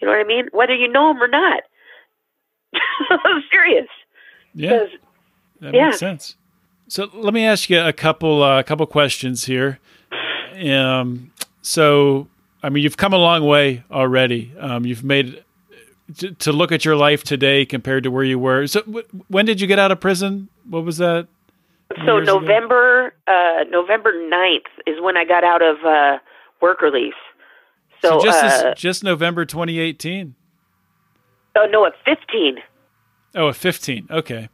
You 0.00 0.06
know 0.06 0.12
what 0.12 0.20
I 0.20 0.24
mean? 0.24 0.48
Whether 0.52 0.74
you 0.74 0.88
know 0.88 1.12
them 1.12 1.22
or 1.22 1.28
not. 1.28 1.62
I'm 3.10 3.42
serious. 3.50 3.86
Yeah, 4.54 4.86
that 5.60 5.74
yeah. 5.74 5.86
makes 5.86 5.98
sense. 5.98 6.36
So 6.88 7.08
let 7.14 7.32
me 7.32 7.44
ask 7.44 7.70
you 7.70 7.80
a 7.80 7.92
couple 7.92 8.42
uh, 8.42 8.62
couple 8.62 8.86
questions 8.86 9.44
here. 9.44 9.78
Um, 10.64 11.32
so 11.62 12.28
I 12.62 12.68
mean, 12.68 12.82
you've 12.82 12.96
come 12.96 13.12
a 13.12 13.18
long 13.18 13.46
way 13.46 13.84
already. 13.90 14.52
Um, 14.58 14.86
you've 14.86 15.04
made 15.04 15.44
to, 16.16 16.32
to 16.32 16.52
look 16.52 16.72
at 16.72 16.84
your 16.84 16.96
life 16.96 17.24
today 17.24 17.64
compared 17.64 18.04
to 18.04 18.10
where 18.10 18.24
you 18.24 18.38
were. 18.38 18.66
So 18.66 18.80
w- 18.82 19.06
when 19.28 19.46
did 19.46 19.60
you 19.60 19.66
get 19.66 19.78
out 19.78 19.90
of 19.90 20.00
prison? 20.00 20.48
What 20.68 20.84
was 20.84 20.98
that? 20.98 21.28
So? 22.06 22.20
November 22.20 23.14
uh 23.26 23.64
November 23.70 24.12
9th 24.12 24.66
is 24.86 25.00
when 25.00 25.16
I 25.16 25.24
got 25.24 25.44
out 25.44 25.62
of 25.62 25.76
uh 25.84 26.18
work 26.60 26.82
release. 26.82 27.14
So, 28.02 28.20
just 28.22 28.42
uh, 28.42 28.62
this, 28.70 28.80
just 28.80 29.04
November 29.04 29.44
2018. 29.44 30.34
oh 31.56 31.66
no, 31.70 31.86
at 31.86 31.92
15. 32.04 32.56
Oh, 33.34 33.48
at 33.48 33.56
15. 33.56 34.08
Okay. 34.10 34.48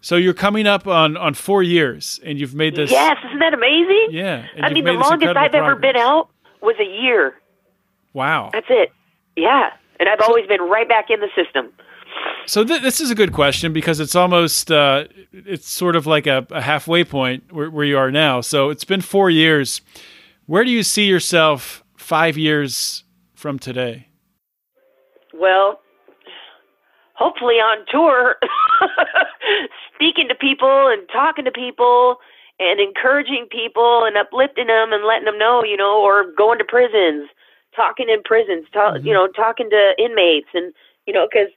So 0.00 0.16
you're 0.16 0.34
coming 0.34 0.66
up 0.66 0.86
on 0.86 1.16
on 1.16 1.32
four 1.32 1.62
years, 1.62 2.20
and 2.22 2.38
you've 2.38 2.54
made 2.54 2.76
this. 2.76 2.90
Yes, 2.90 3.16
isn't 3.24 3.38
that 3.38 3.54
amazing? 3.54 4.08
Yeah. 4.10 4.46
I 4.62 4.70
mean, 4.70 4.84
the 4.84 4.92
longest 4.92 5.34
I've 5.34 5.54
ever 5.54 5.76
been 5.76 5.96
out 5.96 6.28
was 6.60 6.76
a 6.78 6.84
year. 6.84 7.34
Wow. 8.12 8.50
That's 8.52 8.66
it. 8.68 8.92
Yeah, 9.34 9.70
and 9.98 10.08
I've 10.08 10.18
so, 10.20 10.26
always 10.26 10.46
been 10.46 10.60
right 10.60 10.86
back 10.86 11.06
in 11.08 11.20
the 11.20 11.28
system. 11.34 11.72
So 12.46 12.64
th- 12.64 12.82
this 12.82 13.00
is 13.00 13.10
a 13.10 13.14
good 13.14 13.32
question 13.32 13.72
because 13.72 13.98
it's 14.00 14.14
almost 14.14 14.70
uh, 14.70 15.04
it's 15.32 15.68
sort 15.68 15.96
of 15.96 16.06
like 16.06 16.26
a, 16.26 16.46
a 16.50 16.60
halfway 16.60 17.04
point 17.04 17.50
where, 17.50 17.70
where 17.70 17.84
you 17.84 17.96
are 17.96 18.10
now. 18.10 18.40
So 18.42 18.70
it's 18.70 18.84
been 18.84 19.00
four 19.00 19.30
years. 19.30 19.80
Where 20.46 20.64
do 20.64 20.70
you 20.70 20.82
see 20.82 21.06
yourself 21.06 21.82
five 21.96 22.36
years 22.36 23.04
from 23.34 23.58
today? 23.58 24.08
Well, 25.32 25.80
hopefully 27.14 27.54
on 27.54 27.86
tour, 27.90 28.36
speaking 29.94 30.28
to 30.28 30.34
people 30.34 30.88
and 30.88 31.08
talking 31.10 31.46
to 31.46 31.50
people 31.50 32.16
and 32.60 32.78
encouraging 32.78 33.46
people 33.50 34.04
and 34.04 34.18
uplifting 34.18 34.66
them 34.66 34.92
and 34.92 35.04
letting 35.04 35.24
them 35.24 35.38
know, 35.38 35.64
you 35.64 35.78
know, 35.78 36.02
or 36.02 36.30
going 36.36 36.58
to 36.58 36.64
prisons, 36.64 37.30
talking 37.74 38.10
in 38.10 38.22
prisons, 38.22 38.66
talk, 38.72 38.96
mm-hmm. 38.96 39.06
you 39.06 39.14
know, 39.14 39.26
talking 39.28 39.70
to 39.70 39.92
inmates 39.98 40.48
and, 40.52 40.74
you 41.06 41.14
know, 41.14 41.26
because 41.30 41.48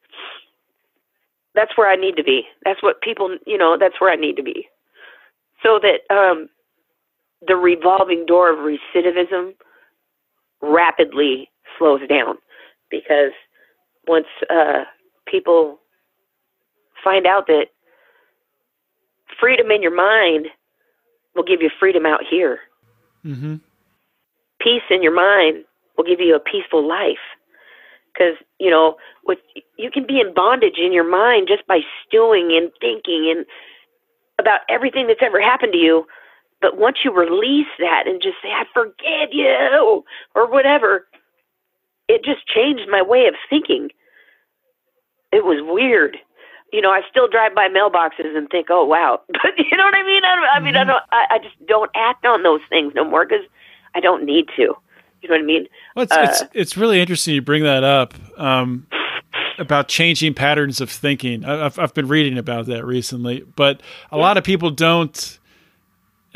that's 1.55 1.77
where 1.77 1.89
I 1.89 1.97
need 1.97 2.15
to 2.15 2.23
be. 2.23 2.43
That's 2.63 2.81
what 2.81 3.01
people, 3.01 3.37
you 3.45 3.57
know, 3.57 3.77
that's 3.77 3.99
where 3.99 4.11
I 4.11 4.15
need 4.15 4.37
to 4.37 4.43
be. 4.43 4.67
So 5.61 5.79
that 5.81 6.01
um, 6.13 6.47
the 7.45 7.55
revolving 7.55 8.25
door 8.25 8.51
of 8.51 8.59
recidivism 8.59 9.53
rapidly 10.61 11.49
slows 11.77 12.01
down 12.07 12.37
because 12.89 13.31
once 14.07 14.25
uh, 14.49 14.83
people 15.27 15.79
find 17.03 17.27
out 17.27 17.47
that 17.47 17.67
freedom 19.39 19.69
in 19.71 19.81
your 19.81 19.95
mind 19.95 20.47
will 21.35 21.43
give 21.43 21.61
you 21.61 21.69
freedom 21.79 22.05
out 22.05 22.21
here. 22.29 22.59
Mm-hmm. 23.25 23.55
Peace 24.59 24.83
in 24.89 25.03
your 25.03 25.13
mind 25.13 25.65
will 25.95 26.05
give 26.05 26.19
you 26.19 26.35
a 26.35 26.39
peaceful 26.39 26.87
life. 26.87 27.17
Because 28.13 28.35
you 28.59 28.71
know, 28.71 28.95
with 29.25 29.37
you 29.77 29.91
can 29.91 30.07
be 30.07 30.19
in 30.19 30.33
bondage 30.33 30.79
in 30.83 30.91
your 30.91 31.07
mind 31.07 31.47
just 31.47 31.67
by 31.67 31.81
stewing 32.05 32.57
and 32.57 32.71
thinking 32.81 33.31
and 33.35 33.45
about 34.39 34.61
everything 34.69 35.07
that's 35.07 35.21
ever 35.21 35.39
happened 35.39 35.73
to 35.73 35.77
you. 35.77 36.07
But 36.59 36.77
once 36.77 36.97
you 37.05 37.11
release 37.11 37.67
that 37.79 38.03
and 38.07 38.21
just 38.21 38.37
say, 38.41 38.49
"I 38.49 38.65
forgive 38.73 39.29
you," 39.31 40.03
or 40.35 40.49
whatever, 40.49 41.07
it 42.07 42.23
just 42.23 42.47
changed 42.47 42.89
my 42.89 43.01
way 43.01 43.27
of 43.27 43.35
thinking 43.49 43.89
it 45.31 45.45
was 45.45 45.59
weird. 45.63 46.17
You 46.73 46.81
know, 46.81 46.89
I 46.89 47.01
still 47.09 47.27
drive 47.27 47.55
by 47.55 47.69
mailboxes 47.69 48.35
and 48.35 48.49
think, 48.49 48.67
"Oh 48.69 48.85
wow," 48.85 49.21
but 49.27 49.51
you 49.57 49.77
know 49.77 49.85
what 49.85 49.95
I 49.95 50.03
mean. 50.03 50.23
I, 50.25 50.47
I 50.55 50.59
mean, 50.59 50.73
mm-hmm. 50.73 50.81
I 50.81 50.83
don't. 50.83 51.03
I, 51.11 51.25
I 51.31 51.39
just 51.39 51.65
don't 51.65 51.91
act 51.95 52.25
on 52.25 52.43
those 52.43 52.61
things 52.69 52.93
no 52.95 53.05
more 53.05 53.25
because 53.25 53.45
I 53.95 53.99
don't 53.99 54.25
need 54.25 54.47
to. 54.57 54.75
You 55.21 55.29
know 55.29 55.35
what 55.35 55.41
I 55.41 55.45
mean? 55.45 55.67
Well, 55.95 56.03
it's, 56.03 56.11
uh, 56.11 56.27
it's, 56.29 56.43
it's 56.53 56.77
really 56.77 56.99
interesting 56.99 57.33
you 57.33 57.41
bring 57.41 57.63
that 57.63 57.83
up 57.83 58.13
um, 58.37 58.85
about 59.57 59.87
changing 59.87 60.33
patterns 60.33 60.81
of 60.81 60.89
thinking. 60.89 61.45
I've 61.45 61.79
I've 61.79 61.93
been 61.93 62.07
reading 62.07 62.37
about 62.37 62.65
that 62.67 62.85
recently, 62.85 63.45
but 63.55 63.81
a 64.11 64.17
yeah. 64.17 64.21
lot 64.21 64.37
of 64.37 64.43
people 64.43 64.69
don't. 64.69 65.39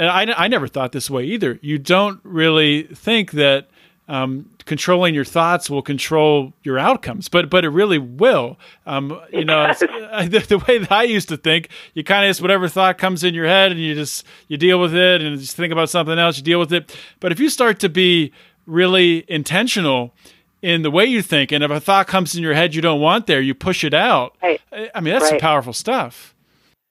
And 0.01 0.09
I 0.09 0.45
I 0.45 0.47
never 0.47 0.67
thought 0.67 0.93
this 0.93 1.11
way 1.11 1.25
either. 1.25 1.59
You 1.61 1.77
don't 1.77 2.19
really 2.23 2.83
think 2.83 3.33
that 3.33 3.69
um, 4.07 4.49
controlling 4.65 5.13
your 5.13 5.23
thoughts 5.23 5.69
will 5.69 5.83
control 5.83 6.53
your 6.63 6.79
outcomes, 6.79 7.29
but 7.29 7.51
but 7.51 7.63
it 7.63 7.69
really 7.69 7.99
will. 7.99 8.57
Um, 8.87 9.21
you 9.31 9.45
know, 9.45 9.67
the, 9.79 10.43
the, 10.49 10.57
way 10.67 10.79
that 10.79 10.91
I 10.91 11.03
used 11.03 11.29
to 11.29 11.37
think, 11.37 11.69
you 11.93 12.03
kind 12.03 12.25
of 12.25 12.29
just 12.31 12.41
whatever 12.41 12.67
thought 12.67 12.97
comes 12.97 13.23
in 13.23 13.35
your 13.35 13.45
head, 13.45 13.71
and 13.71 13.79
you 13.79 13.93
just 13.93 14.25
you 14.47 14.57
deal 14.57 14.81
with 14.81 14.95
it, 14.95 15.21
and 15.21 15.39
just 15.39 15.55
think 15.55 15.71
about 15.71 15.91
something 15.91 16.17
else, 16.17 16.35
you 16.35 16.43
deal 16.43 16.59
with 16.59 16.73
it. 16.73 16.97
But 17.19 17.31
if 17.31 17.39
you 17.39 17.47
start 17.47 17.79
to 17.81 17.89
be 17.89 18.31
really 18.65 19.23
intentional 19.27 20.15
in 20.63 20.81
the 20.81 20.89
way 20.89 21.05
you 21.05 21.21
think, 21.21 21.51
and 21.51 21.63
if 21.63 21.69
a 21.69 21.79
thought 21.79 22.07
comes 22.07 22.33
in 22.33 22.41
your 22.41 22.55
head 22.55 22.73
you 22.73 22.81
don't 22.81 23.01
want 23.01 23.27
there, 23.27 23.39
you 23.39 23.53
push 23.53 23.83
it 23.83 23.93
out. 23.93 24.35
Right. 24.41 24.59
I 24.95 24.99
mean, 24.99 25.13
that's 25.13 25.31
right. 25.31 25.39
powerful 25.39 25.73
stuff. 25.73 26.33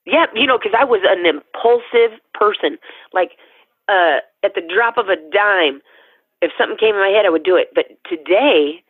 Yeah, 0.07 0.27
you 0.35 0.47
know, 0.47 0.59
because 0.59 0.75
I 0.79 0.85
was 0.85 1.01
an 1.05 1.27
impulsive 1.27 2.19
person, 2.35 2.79
like 3.13 3.33
uh, 3.89 4.19
at 4.43 4.55
the 4.55 4.63
drop 4.63 4.97
of 4.97 5.09
a 5.09 5.17
dime 5.17 5.83
if 6.43 6.53
something 6.57 6.79
came 6.79 6.95
in 6.95 7.01
my 7.01 7.09
head, 7.09 7.27
I 7.27 7.31
would 7.31 7.43
do 7.43 7.57
it. 7.57 7.69
But 7.75 7.87
today, 8.09 8.83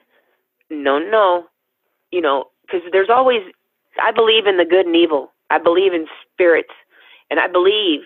no, 0.70 0.98
no, 0.98 1.46
you 2.10 2.20
know, 2.20 2.44
because 2.62 2.82
there's 2.92 3.10
always, 3.10 3.42
I 4.02 4.12
believe 4.12 4.46
in 4.46 4.56
the 4.56 4.64
good 4.64 4.86
and 4.86 4.96
evil. 4.96 5.32
I 5.50 5.58
believe 5.58 5.92
in 5.92 6.06
spirits, 6.32 6.72
and 7.28 7.40
I 7.40 7.48
believe 7.48 8.00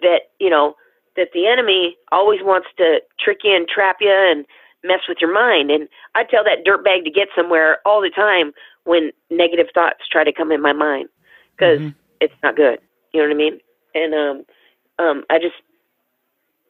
that 0.00 0.30
you 0.40 0.50
know 0.50 0.74
that 1.16 1.28
the 1.32 1.46
enemy 1.46 1.96
always 2.10 2.40
wants 2.42 2.68
to 2.76 3.00
trick 3.20 3.38
you 3.44 3.54
and 3.54 3.68
trap 3.68 3.98
you 4.00 4.10
and 4.10 4.44
mess 4.82 5.00
with 5.08 5.18
your 5.20 5.32
mind. 5.32 5.70
And 5.70 5.88
I 6.16 6.24
tell 6.24 6.42
that 6.44 6.64
dirtbag 6.66 7.04
to 7.04 7.10
get 7.10 7.28
somewhere 7.36 7.78
all 7.86 8.00
the 8.00 8.10
time 8.10 8.52
when 8.84 9.12
negative 9.30 9.66
thoughts 9.72 10.08
try 10.10 10.24
to 10.24 10.32
come 10.32 10.50
in 10.50 10.60
my 10.60 10.72
mind 10.72 11.08
because 11.56 11.78
mm-hmm. 11.78 11.98
It's 12.20 12.34
not 12.42 12.56
good. 12.56 12.78
You 13.12 13.20
know 13.20 13.28
what 13.28 13.34
I 13.34 13.38
mean? 13.38 13.60
And 13.94 14.14
um, 14.14 14.44
um, 14.98 15.24
I 15.30 15.38
just 15.38 15.54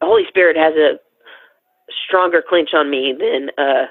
the 0.00 0.06
Holy 0.06 0.24
Spirit 0.28 0.56
has 0.56 0.74
a 0.74 0.98
stronger 2.06 2.42
clinch 2.46 2.70
on 2.74 2.90
me 2.90 3.14
than 3.18 3.50
uh, 3.58 3.86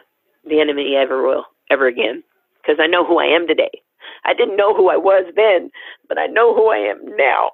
the 0.47 0.61
enemy 0.61 0.95
ever 0.95 1.21
will 1.21 1.45
ever 1.69 1.87
again 1.87 2.23
because 2.61 2.77
I 2.81 2.87
know 2.87 3.05
who 3.05 3.19
I 3.19 3.25
am 3.25 3.47
today. 3.47 3.81
I 4.25 4.33
didn't 4.33 4.57
know 4.57 4.73
who 4.73 4.89
I 4.89 4.97
was 4.97 5.25
then, 5.35 5.69
but 6.07 6.17
I 6.17 6.27
know 6.27 6.53
who 6.53 6.69
I 6.69 6.77
am 6.77 6.99
now. 7.17 7.51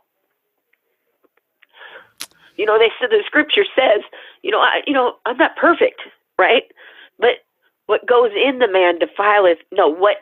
You 2.57 2.65
know, 2.65 2.77
they 2.77 2.89
said 2.99 3.09
the 3.09 3.23
scripture 3.25 3.65
says, 3.75 4.01
you 4.43 4.51
know, 4.51 4.59
I, 4.59 4.81
you 4.85 4.93
know, 4.93 5.15
I'm 5.25 5.37
not 5.37 5.55
perfect, 5.55 6.01
right? 6.37 6.63
But 7.19 7.41
what 7.87 8.07
goes 8.07 8.31
in 8.31 8.59
the 8.59 8.71
man 8.71 8.99
defileth. 8.99 9.57
No, 9.71 9.87
what? 9.87 10.17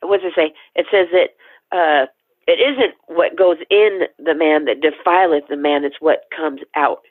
What 0.00 0.20
does 0.20 0.32
it 0.32 0.34
say? 0.34 0.54
It 0.74 0.86
says 0.90 1.06
that 1.12 1.30
uh, 1.76 2.06
it 2.52 2.60
isn't 2.60 2.94
what 3.06 3.36
goes 3.36 3.56
in 3.70 4.02
the 4.18 4.34
man 4.34 4.64
that 4.66 4.80
defileth 4.80 5.48
the 5.48 5.56
man; 5.56 5.84
it's 5.84 6.00
what 6.00 6.24
comes 6.36 6.60
out. 6.76 7.02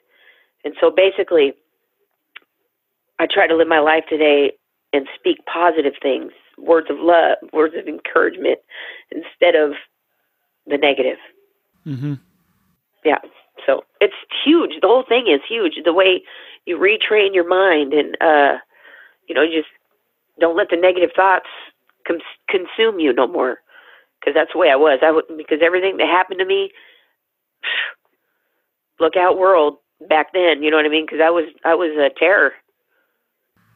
And 0.64 0.74
so, 0.80 0.90
basically, 0.90 1.54
I 3.18 3.26
try 3.26 3.46
to 3.46 3.56
live 3.56 3.68
my 3.68 3.80
life 3.80 4.04
today 4.08 4.52
and 4.92 5.06
speak 5.18 5.38
positive 5.46 5.94
things, 6.00 6.32
words 6.58 6.88
of 6.90 6.96
love, 6.98 7.38
words 7.52 7.74
of 7.76 7.88
encouragement, 7.88 8.58
instead 9.10 9.54
of 9.54 9.72
the 10.66 10.76
negative. 10.76 11.18
Mm-hmm. 11.86 12.14
Yeah. 13.04 13.18
So 13.66 13.84
it's 14.00 14.14
huge. 14.44 14.72
The 14.80 14.88
whole 14.88 15.04
thing 15.08 15.26
is 15.28 15.40
huge. 15.48 15.74
The 15.84 15.92
way 15.92 16.22
you 16.66 16.78
retrain 16.78 17.34
your 17.34 17.48
mind 17.48 17.92
and, 17.92 18.16
uh, 18.20 18.58
you 19.28 19.34
know, 19.34 19.42
you 19.42 19.60
just 19.60 19.72
don't 20.40 20.56
let 20.56 20.68
the 20.70 20.76
negative 20.76 21.10
thoughts 21.14 21.48
com- 22.06 22.18
consume 22.48 23.00
you 23.00 23.12
no 23.12 23.26
more. 23.26 23.58
Because 24.22 24.34
that's 24.34 24.52
the 24.52 24.58
way 24.58 24.70
I 24.70 24.76
was. 24.76 25.00
I 25.02 25.10
would 25.10 25.24
because 25.36 25.58
everything 25.64 25.96
that 25.96 26.06
happened 26.06 26.38
to 26.38 26.46
me. 26.46 26.70
Look 29.00 29.16
out, 29.16 29.36
world! 29.36 29.78
Back 30.08 30.32
then, 30.32 30.62
you 30.62 30.70
know 30.70 30.76
what 30.76 30.86
I 30.86 30.88
mean? 30.88 31.06
Because 31.06 31.20
I 31.20 31.30
was 31.30 31.44
I 31.64 31.74
was 31.74 31.90
a 31.98 32.16
terror. 32.16 32.52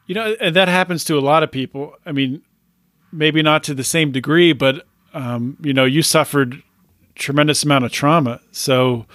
You 0.05 0.15
know, 0.15 0.35
and 0.39 0.55
that 0.55 0.69
happens 0.69 1.03
to 1.05 1.17
a 1.17 1.19
lot 1.19 1.43
of 1.43 1.51
people. 1.51 1.93
I 2.05 2.13
mean, 2.13 2.41
maybe 3.11 3.41
not 3.41 3.63
to 3.65 3.73
the 3.73 3.83
same 3.83 4.11
degree, 4.11 4.53
but 4.53 4.87
um, 5.13 5.57
you 5.61 5.73
know, 5.73 5.83
you 5.83 6.01
suffered 6.01 6.63
tremendous 7.15 7.63
amount 7.63 7.83
of 7.83 7.91
trauma. 7.91 8.39
So, 8.51 9.05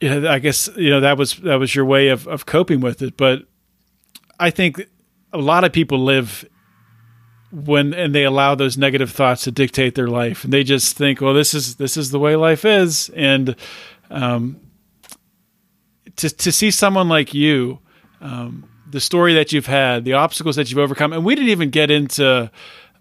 yeah, 0.00 0.30
I 0.30 0.38
guess 0.38 0.68
you 0.76 0.90
know 0.90 1.00
that 1.00 1.18
was 1.18 1.36
that 1.38 1.56
was 1.56 1.74
your 1.74 1.84
way 1.84 2.08
of 2.08 2.28
of 2.28 2.46
coping 2.46 2.80
with 2.80 3.02
it. 3.02 3.16
But 3.16 3.42
I 4.38 4.50
think 4.50 4.80
a 5.32 5.38
lot 5.38 5.64
of 5.64 5.72
people 5.72 5.98
live 5.98 6.44
when 7.50 7.94
and 7.94 8.14
they 8.14 8.24
allow 8.24 8.54
those 8.54 8.76
negative 8.76 9.10
thoughts 9.10 9.44
to 9.44 9.50
dictate 9.50 9.94
their 9.94 10.08
life, 10.08 10.44
and 10.44 10.52
they 10.52 10.64
just 10.64 10.96
think, 10.96 11.20
well, 11.20 11.34
this 11.34 11.54
is 11.54 11.76
this 11.76 11.96
is 11.96 12.10
the 12.10 12.18
way 12.18 12.36
life 12.36 12.64
is, 12.64 13.10
and 13.10 13.56
um, 14.10 14.60
to 16.16 16.28
to 16.28 16.52
see 16.52 16.70
someone 16.70 17.08
like 17.08 17.34
you. 17.34 17.78
Um, 18.20 18.68
the 18.90 19.00
story 19.00 19.34
that 19.34 19.52
you've 19.52 19.66
had, 19.66 20.06
the 20.06 20.14
obstacles 20.14 20.56
that 20.56 20.70
you've 20.70 20.78
overcome, 20.78 21.12
and 21.12 21.22
we 21.24 21.34
didn't 21.34 21.50
even 21.50 21.68
get 21.68 21.90
into 21.90 22.50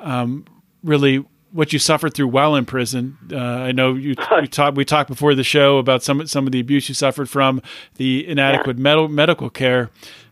um, 0.01 0.45
really 0.83 1.25
what 1.51 1.71
you 1.73 1.79
suffered 1.79 2.13
through 2.13 2.27
while 2.27 2.55
in 2.55 2.65
prison. 2.65 3.17
Uh, 3.31 3.37
I 3.37 3.71
know 3.71 3.93
you 3.95 4.15
we 4.41 4.47
talked 4.47 4.77
we 4.77 4.85
talked 4.85 5.09
before 5.09 5.35
the 5.35 5.43
show 5.43 5.77
about 5.77 6.03
some 6.03 6.27
some 6.27 6.45
of 6.45 6.51
the 6.51 6.59
abuse 6.59 6.89
you 6.89 6.95
suffered 6.95 7.29
from 7.29 7.61
the 7.95 8.27
inadequate 8.27 8.77
yeah. 8.77 8.83
med- 8.83 9.11
medical 9.11 9.49
care. 9.49 9.89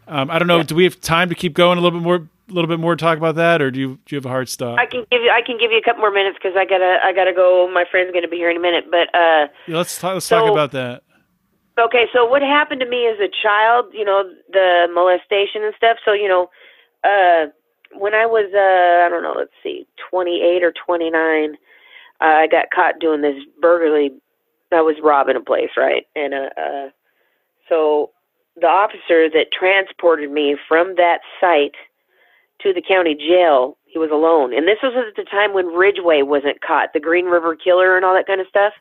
Um, 0.08 0.30
I 0.30 0.38
don't 0.38 0.47
know. 0.47 0.58
Yeah. 0.58 0.63
Do 0.63 0.75
we 0.75 0.84
have 0.84 1.01
time 1.01 1.30
to 1.30 1.36
keep 1.36 1.54
going 1.54 1.78
a 1.78 1.82
little 1.82 1.99
bit 1.99 2.04
more? 2.04 2.30
A 2.47 2.53
little 2.53 2.67
bit 2.67 2.79
more 2.79 2.95
talk 2.95 3.17
about 3.17 3.36
that, 3.36 3.62
or 3.62 3.71
do 3.71 3.79
you 3.79 3.99
do 4.05 4.15
you 4.15 4.17
have 4.17 4.25
a 4.25 4.29
hard 4.29 4.49
stop? 4.49 4.77
I 4.77 4.86
can 4.86 5.05
give 5.12 5.21
you 5.21 5.31
I 5.31 5.41
can 5.41 5.58
give 5.58 5.71
you 5.71 5.77
a 5.77 5.81
couple 5.81 6.01
more 6.01 6.12
minutes 6.12 6.38
because 6.41 6.55
I 6.55 6.65
gotta 6.65 6.99
I 7.03 7.12
gotta 7.12 7.34
go. 7.34 7.69
My 7.73 7.86
friend's 7.89 8.13
gonna 8.13 8.27
be 8.27 8.38
here 8.38 8.51
in 8.51 8.58
a 8.58 8.60
minute, 8.60 8.86
but 8.91 9.13
uh, 9.15 9.47
yeah, 9.67 9.77
let's 9.77 9.97
talk, 9.97 10.13
let's 10.13 10.25
so, 10.25 10.39
talk 10.39 10.51
about 10.51 10.71
that. 10.71 11.03
Okay, 11.77 12.05
so 12.13 12.25
what 12.25 12.41
happened 12.41 12.79
to 12.79 12.88
me 12.88 13.08
as 13.08 13.19
a 13.19 13.27
child, 13.43 13.86
you 13.93 14.05
know, 14.05 14.23
the 14.51 14.88
molestation 14.93 15.63
and 15.63 15.73
stuff. 15.75 15.97
So, 16.05 16.13
you 16.13 16.27
know, 16.27 16.49
uh 17.03 17.47
when 17.97 18.13
I 18.13 18.25
was 18.25 18.51
uh 18.53 19.05
I 19.05 19.10
don't 19.10 19.23
know, 19.23 19.36
let's 19.38 19.51
see, 19.63 19.88
28 20.10 20.63
or 20.63 20.73
29, 20.86 21.58
uh, 22.21 22.23
I 22.23 22.47
got 22.47 22.71
caught 22.73 22.99
doing 22.99 23.21
this 23.21 23.36
burglary. 23.62 24.12
I 24.71 24.81
was 24.81 24.95
robbing 25.01 25.36
a 25.36 25.41
place, 25.41 25.71
right? 25.77 26.05
And 26.15 26.34
uh, 26.34 26.49
uh, 26.58 26.89
so 27.69 28.12
the 28.55 28.67
officer 28.67 29.29
that 29.29 29.47
transported 29.58 30.31
me 30.31 30.55
from 30.67 30.95
that 30.95 31.19
site 31.39 31.75
to 32.62 32.74
the 32.74 32.82
county 32.82 33.15
jail, 33.15 33.78
he 33.86 34.00
was 34.00 34.12
alone. 34.12 34.54
And 34.54 34.68
this 34.68 34.80
was 34.82 34.94
at 34.96 35.15
the 35.15 35.30
time 35.30 35.54
when 35.54 35.68
Ridgway 35.68 36.22
wasn't 36.22 36.62
caught, 36.62 36.94
the 36.94 37.00
Green 37.00 37.26
River 37.26 37.56
Killer 37.56 37.96
and 37.96 38.06
all 38.06 38.13
that 38.13 38.28
kind 38.28 38.41
of 38.41 38.48
stuff. 38.48 38.74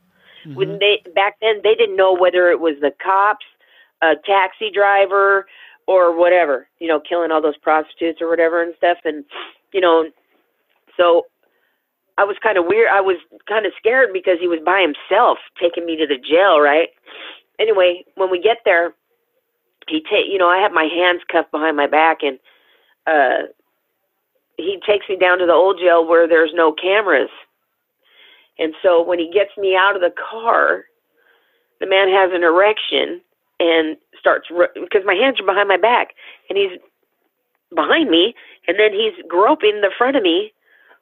Mm-hmm. 0.45 0.55
When 0.57 0.79
they 0.79 1.03
back 1.15 1.37
then, 1.41 1.61
they 1.63 1.75
didn't 1.75 1.97
know 1.97 2.15
whether 2.15 2.51
it 2.51 2.61
was 2.61 2.75
the 2.81 2.93
cops, 3.03 3.47
a 4.03 4.15
taxi 4.27 4.71
driver, 4.71 5.47
or 5.87 6.17
whatever, 6.17 6.69
you 6.79 6.89
know, 6.89 7.01
killing 7.01 7.31
all 7.31 7.43
those 7.43 7.57
prostitutes 7.57 8.21
or 8.21 8.29
whatever 8.29 8.63
and 8.63 8.75
stuff. 8.77 8.99
And 9.05 9.25
you 9.73 9.81
know, 9.81 10.11
so 10.97 11.27
I 12.19 12.25
was 12.25 12.37
kind 12.43 12.59
of 12.59 12.67
weird. 12.67 12.89
I 12.93 13.01
was 13.01 13.17
kind 13.49 13.67
of 13.67 13.73
scared 13.79 14.11
because 14.13 14.39
he 14.41 14.49
was 14.49 14.61
by 14.65 14.81
himself 14.81 15.39
taking 15.61 15.87
me 15.87 15.97
to 15.97 16.07
the 16.07 16.19
jail, 16.19 16.61
right? 16.61 16.89
Anyway, 17.59 18.05
when 18.17 18.31
we 18.31 18.41
get 18.41 18.59
there, 18.65 18.95
he 19.89 20.01
take 20.01 20.27
you 20.29 20.39
know, 20.39 20.49
I 20.49 20.59
have 20.59 20.73
my 20.73 20.85
hands 20.85 21.23
cuffed 21.31 21.51
behind 21.51 21.77
my 21.77 21.87
back 21.87 22.19
and 22.23 22.39
uh 23.07 23.49
he 24.57 24.79
takes 24.87 25.09
me 25.09 25.17
down 25.17 25.39
to 25.39 25.47
the 25.47 25.53
old 25.53 25.79
jail 25.79 26.07
where 26.07 26.29
there's 26.29 26.53
no 26.55 26.73
cameras. 26.73 27.31
And 28.59 28.75
so 28.83 29.03
when 29.03 29.19
he 29.19 29.31
gets 29.33 29.51
me 29.59 29.77
out 29.77 29.97
of 29.97 30.03
the 30.03 30.13
car, 30.31 30.85
the 31.81 31.87
man 31.87 32.09
has 32.09 32.31
an 32.33 32.45
erection 32.45 33.21
and 33.61 33.97
starts 34.19 34.49
because 34.75 35.03
my 35.05 35.15
hands 35.15 35.41
are 35.41 35.47
behind 35.47 35.69
my 35.69 35.77
back 35.77 36.15
and 36.49 36.59
he's 36.59 36.79
behind 37.75 38.11
me 38.11 38.35
and 38.67 38.79
then 38.79 38.93
he's 38.93 39.15
groping 39.29 39.81
the 39.81 39.91
front 39.97 40.17
of 40.17 40.23
me 40.23 40.53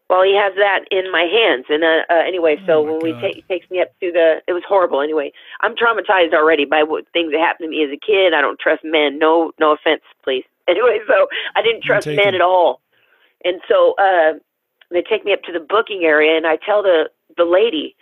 while 0.09 0.23
he 0.23 0.37
has 0.37 0.53
that 0.57 0.85
in 0.91 1.11
my 1.11 1.23
hands 1.23 1.65
and 1.69 1.85
uh, 1.85 2.05
uh 2.11 2.23
anyway 2.27 2.57
so 2.67 2.81
oh 2.81 2.83
when 2.83 2.99
God. 2.99 3.03
we 3.03 3.13
take 3.21 3.49
takes 3.49 3.71
me 3.71 3.81
up 3.81 3.89
to 4.01 4.13
the 4.13 4.43
it 4.47 4.53
was 4.53 4.63
horrible 4.67 5.01
anyway 5.01 5.33
i'm 5.61 5.75
traumatized 5.75 6.35
already 6.35 6.65
by 6.65 6.83
what 6.83 7.05
things 7.13 7.33
that 7.33 7.41
happened 7.41 7.67
to 7.67 7.71
me 7.71 7.85
as 7.85 7.91
a 7.91 7.97
kid 7.97 8.35
i 8.35 8.41
don't 8.41 8.59
trust 8.59 8.83
men 8.85 9.19
no 9.19 9.53
no 9.59 9.73
offense 9.73 10.03
please 10.23 10.45
anyway 10.69 10.99
so 11.09 11.27
i 11.57 11.63
didn't 11.63 11.83
trust 11.83 12.07
men 12.07 12.19
it. 12.19 12.35
at 12.35 12.41
all 12.41 12.81
and 13.45 13.61
so 13.69 13.95
uh 13.99 14.35
they 14.91 15.03
take 15.03 15.25
me 15.25 15.33
up 15.33 15.43
to 15.43 15.53
the 15.53 15.61
booking 15.61 16.05
area 16.05 16.37
and 16.37 16.47
i 16.47 16.57
tell 16.57 16.83
the 16.83 17.11
the 17.37 17.45
lady 17.45 17.97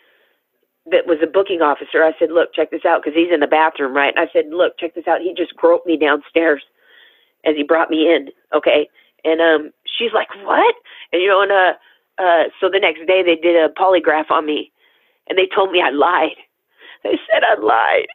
that 0.90 1.06
was 1.06 1.18
a 1.22 1.26
booking 1.26 1.62
officer 1.62 2.04
i 2.04 2.12
said 2.18 2.30
look 2.32 2.54
check 2.54 2.70
this 2.70 2.84
out 2.86 3.02
because 3.02 3.16
he's 3.16 3.32
in 3.32 3.40
the 3.40 3.46
bathroom 3.46 3.94
right? 3.94 4.14
And 4.16 4.28
i 4.28 4.32
said 4.32 4.46
look 4.50 4.78
check 4.78 4.94
this 4.94 5.08
out 5.08 5.20
he 5.20 5.34
just 5.36 5.56
groped 5.56 5.86
me 5.86 5.96
downstairs 5.98 6.62
as 7.44 7.56
he 7.56 7.62
brought 7.62 7.90
me 7.90 8.12
in 8.14 8.28
okay? 8.54 8.88
And 9.24 9.40
um 9.40 9.72
she's 9.98 10.12
like 10.14 10.28
what? 10.44 10.74
And 11.12 11.22
you 11.22 11.28
know 11.28 11.42
and 11.42 11.52
uh 11.52 11.74
uh 12.22 12.44
so 12.60 12.68
the 12.70 12.80
next 12.80 13.06
day 13.06 13.22
they 13.22 13.36
did 13.36 13.56
a 13.56 13.72
polygraph 13.74 14.30
on 14.30 14.46
me 14.46 14.72
and 15.28 15.38
they 15.38 15.48
told 15.54 15.72
me 15.72 15.82
i 15.82 15.90
lied. 15.90 16.36
They 17.04 17.18
said 17.32 17.44
i 17.44 17.58
lied. 17.60 18.08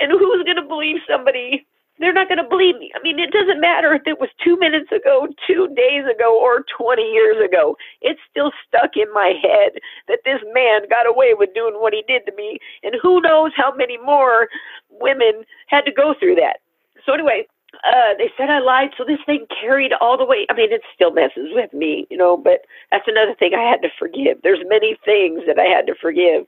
And 0.00 0.12
who's 0.12 0.44
to 0.46 0.62
believe 0.62 0.98
somebody 1.08 1.66
they're 2.02 2.12
not 2.12 2.28
going 2.28 2.42
to 2.42 2.48
believe 2.48 2.76
me. 2.76 2.90
I 2.94 3.02
mean, 3.02 3.18
it 3.18 3.30
doesn't 3.30 3.60
matter 3.60 3.94
if 3.94 4.02
it 4.06 4.20
was 4.20 4.28
two 4.42 4.58
minutes 4.58 4.90
ago, 4.92 5.28
two 5.46 5.68
days 5.76 6.04
ago, 6.04 6.38
or 6.40 6.64
20 6.76 7.02
years 7.02 7.36
ago. 7.44 7.76
It's 8.00 8.20
still 8.30 8.52
stuck 8.66 8.96
in 8.96 9.12
my 9.12 9.34
head 9.42 9.78
that 10.08 10.20
this 10.24 10.40
man 10.52 10.82
got 10.90 11.06
away 11.06 11.34
with 11.34 11.54
doing 11.54 11.74
what 11.76 11.92
he 11.94 12.02
did 12.08 12.26
to 12.26 12.34
me. 12.34 12.58
And 12.82 12.96
who 13.00 13.20
knows 13.20 13.52
how 13.56 13.74
many 13.74 13.98
more 13.98 14.48
women 14.90 15.44
had 15.68 15.82
to 15.86 15.92
go 15.92 16.14
through 16.18 16.36
that. 16.36 16.58
So, 17.06 17.12
anyway, 17.12 17.46
uh, 17.84 18.14
they 18.18 18.30
said 18.36 18.50
I 18.50 18.58
lied. 18.60 18.90
So 18.98 19.04
this 19.04 19.20
thing 19.26 19.46
carried 19.60 19.92
all 20.00 20.18
the 20.18 20.24
way. 20.26 20.46
I 20.50 20.54
mean, 20.54 20.72
it 20.72 20.82
still 20.94 21.12
messes 21.12 21.50
with 21.52 21.72
me, 21.72 22.06
you 22.10 22.16
know, 22.16 22.36
but 22.36 22.62
that's 22.90 23.08
another 23.08 23.34
thing 23.34 23.54
I 23.54 23.68
had 23.68 23.82
to 23.82 23.88
forgive. 23.98 24.38
There's 24.42 24.62
many 24.68 24.96
things 25.04 25.42
that 25.46 25.58
I 25.58 25.64
had 25.66 25.86
to 25.86 25.94
forgive. 26.00 26.46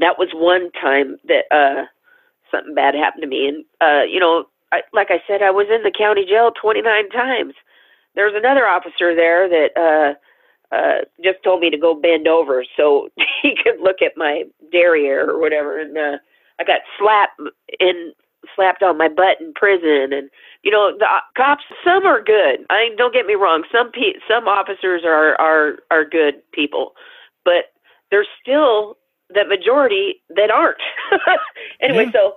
That 0.00 0.18
was 0.18 0.28
one 0.34 0.70
time 0.72 1.18
that, 1.28 1.44
uh, 1.50 1.86
something 2.50 2.74
bad 2.74 2.94
happened 2.94 3.22
to 3.22 3.28
me. 3.28 3.48
And, 3.48 3.64
uh, 3.80 4.04
you 4.04 4.20
know, 4.20 4.44
I, 4.72 4.80
like 4.92 5.08
I 5.10 5.22
said, 5.28 5.42
I 5.42 5.50
was 5.50 5.66
in 5.72 5.82
the 5.82 5.92
county 5.96 6.24
jail 6.24 6.50
29 6.50 7.10
times. 7.10 7.54
There 8.14 8.24
was 8.26 8.34
another 8.36 8.66
officer 8.66 9.14
there 9.14 9.48
that 9.48 9.70
uh, 9.76 10.74
uh, 10.74 10.98
just 11.22 11.42
told 11.44 11.60
me 11.60 11.70
to 11.70 11.78
go 11.78 11.94
bend 11.94 12.26
over 12.26 12.64
so 12.76 13.08
he 13.42 13.54
could 13.62 13.80
look 13.80 14.02
at 14.02 14.12
my 14.16 14.44
derriere 14.72 15.28
or 15.30 15.38
whatever. 15.40 15.78
And 15.78 15.96
uh, 15.96 16.18
I 16.58 16.64
got 16.64 16.80
slapped 16.98 17.40
in 17.78 18.12
slapped 18.56 18.82
on 18.82 18.98
my 18.98 19.08
butt 19.08 19.40
in 19.40 19.52
prison. 19.54 20.12
And 20.12 20.28
you 20.62 20.70
know, 20.70 20.92
the 20.98 21.04
uh, 21.04 21.20
cops. 21.36 21.64
Some 21.84 22.06
are 22.06 22.22
good. 22.22 22.66
I 22.70 22.88
mean, 22.88 22.96
don't 22.96 23.14
get 23.14 23.26
me 23.26 23.34
wrong. 23.34 23.64
Some 23.70 23.92
pe- 23.92 24.18
some 24.28 24.48
officers 24.48 25.02
are 25.04 25.40
are 25.40 25.76
are 25.90 26.04
good 26.04 26.34
people, 26.52 26.92
but 27.44 27.72
there's 28.10 28.28
still 28.40 28.96
the 29.30 29.44
majority 29.44 30.22
that 30.36 30.50
aren't. 30.50 30.78
anyway, 31.80 32.06
Yeah. 32.06 32.12
so 32.12 32.36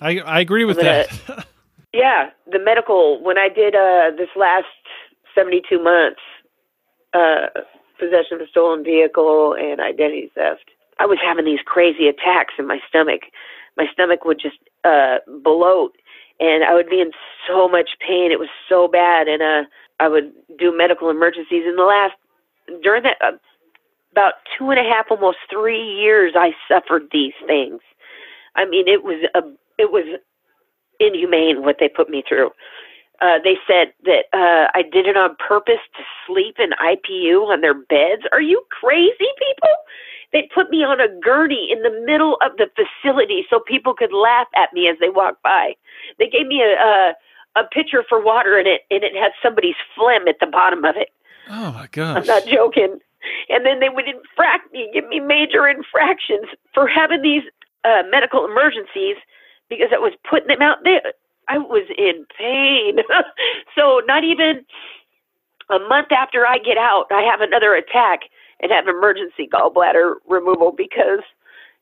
I 0.00 0.18
I 0.20 0.40
agree 0.40 0.64
with 0.64 0.78
that. 0.80 1.08
yeah, 1.92 2.30
the 2.50 2.58
medical 2.58 3.22
when 3.22 3.38
I 3.38 3.48
did 3.48 3.74
uh 3.74 4.10
this 4.16 4.28
last 4.36 4.66
72 5.34 5.82
months 5.82 6.20
uh 7.14 7.46
possession 7.98 8.34
of 8.34 8.40
a 8.40 8.46
stolen 8.48 8.84
vehicle 8.84 9.54
and 9.54 9.80
identity 9.80 10.30
theft. 10.34 10.70
I 10.98 11.06
was 11.06 11.18
having 11.22 11.44
these 11.44 11.60
crazy 11.64 12.08
attacks 12.08 12.54
in 12.58 12.66
my 12.66 12.78
stomach. 12.88 13.22
My 13.76 13.86
stomach 13.92 14.24
would 14.24 14.40
just 14.40 14.58
uh 14.84 15.18
bloat 15.42 15.96
and 16.38 16.64
I 16.64 16.74
would 16.74 16.88
be 16.88 17.00
in 17.00 17.10
so 17.46 17.68
much 17.68 17.90
pain. 18.06 18.32
It 18.32 18.38
was 18.38 18.48
so 18.68 18.88
bad 18.88 19.28
and 19.28 19.42
uh 19.42 19.68
I 19.98 20.08
would 20.08 20.32
do 20.58 20.76
medical 20.76 21.10
emergencies 21.10 21.64
in 21.66 21.76
the 21.76 21.82
last 21.82 22.14
during 22.82 23.02
that 23.02 23.16
uh, 23.20 23.36
about 24.12 24.34
two 24.56 24.70
and 24.70 24.78
a 24.78 24.82
half 24.82 25.06
almost 25.10 25.38
3 25.50 25.76
years 25.76 26.34
I 26.36 26.52
suffered 26.68 27.08
these 27.12 27.34
things. 27.46 27.80
I 28.56 28.64
mean, 28.64 28.88
it 28.88 29.02
was 29.04 29.24
a 29.34 29.40
it 29.78 29.90
was 29.92 30.20
inhumane 31.00 31.62
what 31.62 31.76
they 31.80 31.88
put 31.88 32.08
me 32.08 32.22
through. 32.28 32.50
Uh, 33.20 33.38
they 33.44 33.56
said 33.66 33.92
that 34.04 34.24
uh, 34.32 34.70
I 34.74 34.82
did 34.82 35.06
it 35.06 35.16
on 35.16 35.36
purpose 35.36 35.80
to 35.96 36.02
sleep 36.26 36.56
in 36.58 36.70
IPU 36.80 37.48
on 37.48 37.60
their 37.60 37.74
beds. 37.74 38.22
Are 38.32 38.40
you 38.40 38.62
crazy, 38.70 39.28
people? 39.38 39.74
They 40.32 40.48
put 40.54 40.70
me 40.70 40.84
on 40.84 41.00
a 41.00 41.08
gurney 41.20 41.68
in 41.70 41.82
the 41.82 41.90
middle 42.06 42.38
of 42.40 42.56
the 42.56 42.70
facility 42.72 43.44
so 43.50 43.60
people 43.60 43.94
could 43.94 44.12
laugh 44.12 44.46
at 44.56 44.72
me 44.72 44.88
as 44.88 44.96
they 45.00 45.10
walked 45.10 45.42
by. 45.42 45.74
They 46.18 46.28
gave 46.28 46.46
me 46.46 46.62
a 46.62 46.80
a, 46.80 47.14
a 47.56 47.64
pitcher 47.64 48.04
for 48.08 48.24
water 48.24 48.58
in 48.58 48.66
it, 48.66 48.82
and 48.90 49.02
it 49.02 49.14
had 49.14 49.32
somebody's 49.42 49.74
phlegm 49.94 50.28
at 50.28 50.36
the 50.40 50.46
bottom 50.46 50.84
of 50.84 50.96
it. 50.96 51.08
oh 51.50 51.72
my 51.72 51.88
gosh! 51.90 52.16
I'm 52.16 52.26
not 52.26 52.46
joking. 52.46 53.00
And 53.50 53.66
then 53.66 53.80
they 53.80 53.90
would 53.90 54.08
infract 54.08 54.72
me, 54.72 54.88
give 54.94 55.06
me 55.08 55.20
major 55.20 55.68
infractions 55.68 56.46
for 56.72 56.88
having 56.88 57.20
these 57.20 57.42
uh, 57.84 58.02
medical 58.10 58.46
emergencies 58.46 59.16
because 59.70 59.88
I 59.94 59.98
was 59.98 60.12
putting 60.28 60.48
them 60.48 60.60
out 60.60 60.84
there. 60.84 61.14
I 61.48 61.56
was 61.56 61.86
in 61.96 62.26
pain. 62.36 62.98
so 63.74 64.02
not 64.06 64.24
even 64.24 64.64
a 65.70 65.78
month 65.78 66.12
after 66.12 66.46
I 66.46 66.58
get 66.58 66.76
out, 66.76 67.06
I 67.10 67.22
have 67.22 67.40
another 67.40 67.74
attack 67.74 68.20
and 68.60 68.70
have 68.70 68.86
emergency 68.86 69.48
gallbladder 69.50 70.14
removal 70.28 70.72
because 70.72 71.20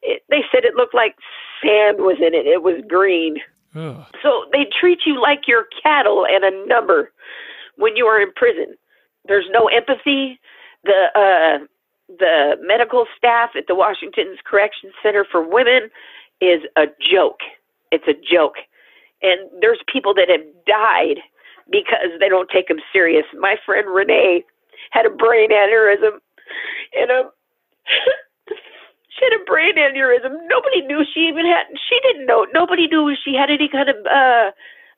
it, 0.02 0.22
they 0.28 0.42
said 0.52 0.64
it 0.64 0.74
looked 0.74 0.94
like 0.94 1.16
sand 1.62 1.98
was 1.98 2.18
in 2.18 2.34
it. 2.34 2.46
It 2.46 2.62
was 2.62 2.82
green. 2.88 3.38
Ugh. 3.74 4.04
So 4.22 4.44
they 4.52 4.66
treat 4.78 5.00
you 5.04 5.20
like 5.20 5.42
you're 5.48 5.66
cattle 5.82 6.24
and 6.24 6.44
a 6.44 6.66
number 6.66 7.10
when 7.76 7.96
you 7.96 8.06
are 8.06 8.20
in 8.20 8.32
prison. 8.36 8.76
There's 9.26 9.46
no 9.50 9.66
empathy. 9.66 10.38
The 10.84 11.08
uh, 11.14 11.66
the 12.08 12.56
medical 12.62 13.06
staff 13.16 13.50
at 13.56 13.66
the 13.66 13.74
Washington's 13.74 14.38
Correction 14.44 14.90
Center 15.02 15.26
for 15.30 15.46
Women 15.46 15.90
is 16.40 16.62
a 16.76 16.86
joke. 17.00 17.40
It's 17.90 18.06
a 18.06 18.14
joke, 18.14 18.56
and 19.22 19.48
there's 19.60 19.80
people 19.90 20.14
that 20.14 20.28
have 20.28 20.44
died 20.66 21.20
because 21.70 22.12
they 22.20 22.28
don't 22.28 22.50
take 22.50 22.68
them 22.68 22.80
serious. 22.92 23.24
My 23.38 23.56
friend 23.64 23.88
Renee 23.88 24.44
had 24.90 25.06
a 25.06 25.10
brain 25.10 25.50
aneurysm, 25.50 26.18
and 26.94 27.10
a 27.10 27.30
she 29.18 29.24
had 29.24 29.40
a 29.40 29.44
brain 29.44 29.76
aneurysm. 29.76 30.36
Nobody 30.48 30.82
knew 30.82 31.04
she 31.14 31.20
even 31.20 31.46
had. 31.46 31.66
She 31.88 31.98
didn't 32.02 32.26
know. 32.26 32.46
Nobody 32.52 32.86
knew 32.86 33.14
she 33.24 33.34
had 33.34 33.50
any 33.50 33.68
kind 33.68 33.88
of 33.88 33.96
uh, 34.06 34.50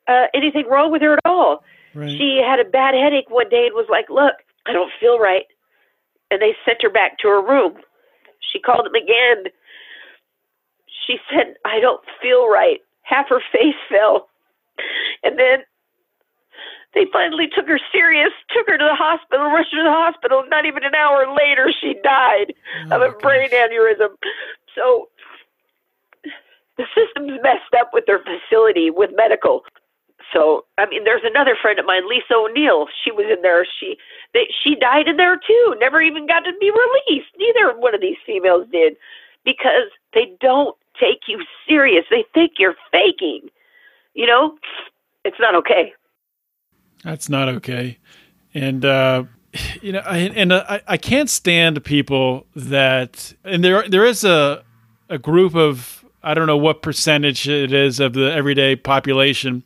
uh, 0.07 0.27
anything 0.33 0.67
wrong 0.69 0.91
with 0.91 1.01
her 1.01 1.13
at 1.13 1.25
all. 1.25 1.63
Right. 1.93 2.09
She 2.09 2.41
had 2.45 2.59
a 2.59 2.69
bad 2.69 2.93
headache 2.93 3.29
one 3.29 3.49
day 3.49 3.67
and 3.67 3.75
was 3.75 3.89
like, 3.89 4.09
"Look, 4.09 4.35
I 4.65 4.73
don't 4.73 4.91
feel 4.99 5.19
right," 5.19 5.45
and 6.29 6.41
they 6.41 6.55
sent 6.65 6.81
her 6.81 6.89
back 6.89 7.17
to 7.19 7.27
her 7.27 7.41
room. 7.41 7.77
She 8.51 8.59
called 8.59 8.85
them 8.85 8.95
again. 8.95 9.51
She 11.11 11.19
said, 11.29 11.55
"I 11.65 11.79
don't 11.79 12.01
feel 12.21 12.47
right." 12.47 12.79
Half 13.03 13.29
her 13.29 13.41
face 13.51 13.75
fell, 13.89 14.29
and 15.23 15.37
then 15.37 15.63
they 16.93 17.05
finally 17.11 17.47
took 17.53 17.67
her 17.67 17.79
serious, 17.91 18.31
took 18.49 18.67
her 18.67 18.77
to 18.77 18.83
the 18.83 18.95
hospital, 18.95 19.47
rushed 19.47 19.71
her 19.71 19.79
to 19.79 19.83
the 19.83 19.91
hospital. 19.91 20.43
Not 20.47 20.65
even 20.65 20.83
an 20.83 20.95
hour 20.95 21.27
later, 21.35 21.71
she 21.81 21.95
died 22.03 22.53
Oh 22.91 22.95
of 22.95 23.01
a 23.01 23.11
brain 23.19 23.49
gosh. 23.49 23.59
aneurysm. 23.59 24.15
So 24.75 25.09
the 26.77 26.85
system's 26.95 27.39
messed 27.43 27.73
up 27.77 27.91
with 27.93 28.05
their 28.05 28.19
facility 28.23 28.89
with 28.89 29.11
medical. 29.15 29.63
So, 30.33 30.65
I 30.77 30.85
mean, 30.85 31.03
there's 31.03 31.23
another 31.25 31.57
friend 31.61 31.79
of 31.79 31.85
mine, 31.85 32.07
Lisa 32.07 32.35
O'Neill. 32.35 32.87
She 33.03 33.11
was 33.11 33.25
in 33.27 33.41
there. 33.41 33.65
She 33.65 33.97
they, 34.33 34.47
she 34.63 34.75
died 34.75 35.07
in 35.07 35.17
there 35.17 35.35
too. 35.35 35.75
Never 35.79 36.01
even 36.01 36.25
got 36.27 36.41
to 36.41 36.53
be 36.59 36.71
released. 36.71 37.31
Neither 37.37 37.77
one 37.77 37.93
of 37.95 38.01
these 38.01 38.17
females 38.25 38.67
did 38.71 38.95
because 39.43 39.91
they 40.13 40.31
don't 40.39 40.77
take 40.99 41.21
you 41.27 41.43
serious. 41.67 42.05
They 42.09 42.25
think 42.33 42.53
you're 42.57 42.75
faking. 42.91 43.49
You 44.13 44.27
know, 44.27 44.57
it's 45.23 45.39
not 45.39 45.55
okay. 45.55 45.93
That's 47.03 47.29
not 47.29 47.49
okay. 47.49 47.97
And 48.53 48.85
uh, 48.85 49.23
you 49.81 49.91
know, 49.93 49.99
I, 50.05 50.17
and 50.17 50.51
uh, 50.51 50.65
I, 50.67 50.81
I 50.87 50.97
can't 50.97 51.29
stand 51.29 51.83
people 51.83 52.45
that, 52.55 53.33
and 53.43 53.63
there 53.63 53.87
there 53.87 54.05
is 54.05 54.23
a 54.23 54.63
a 55.09 55.17
group 55.17 55.55
of 55.55 56.05
I 56.23 56.33
don't 56.33 56.47
know 56.47 56.57
what 56.57 56.81
percentage 56.81 57.47
it 57.47 57.73
is 57.73 57.99
of 57.99 58.13
the 58.13 58.31
everyday 58.31 58.75
population, 58.75 59.63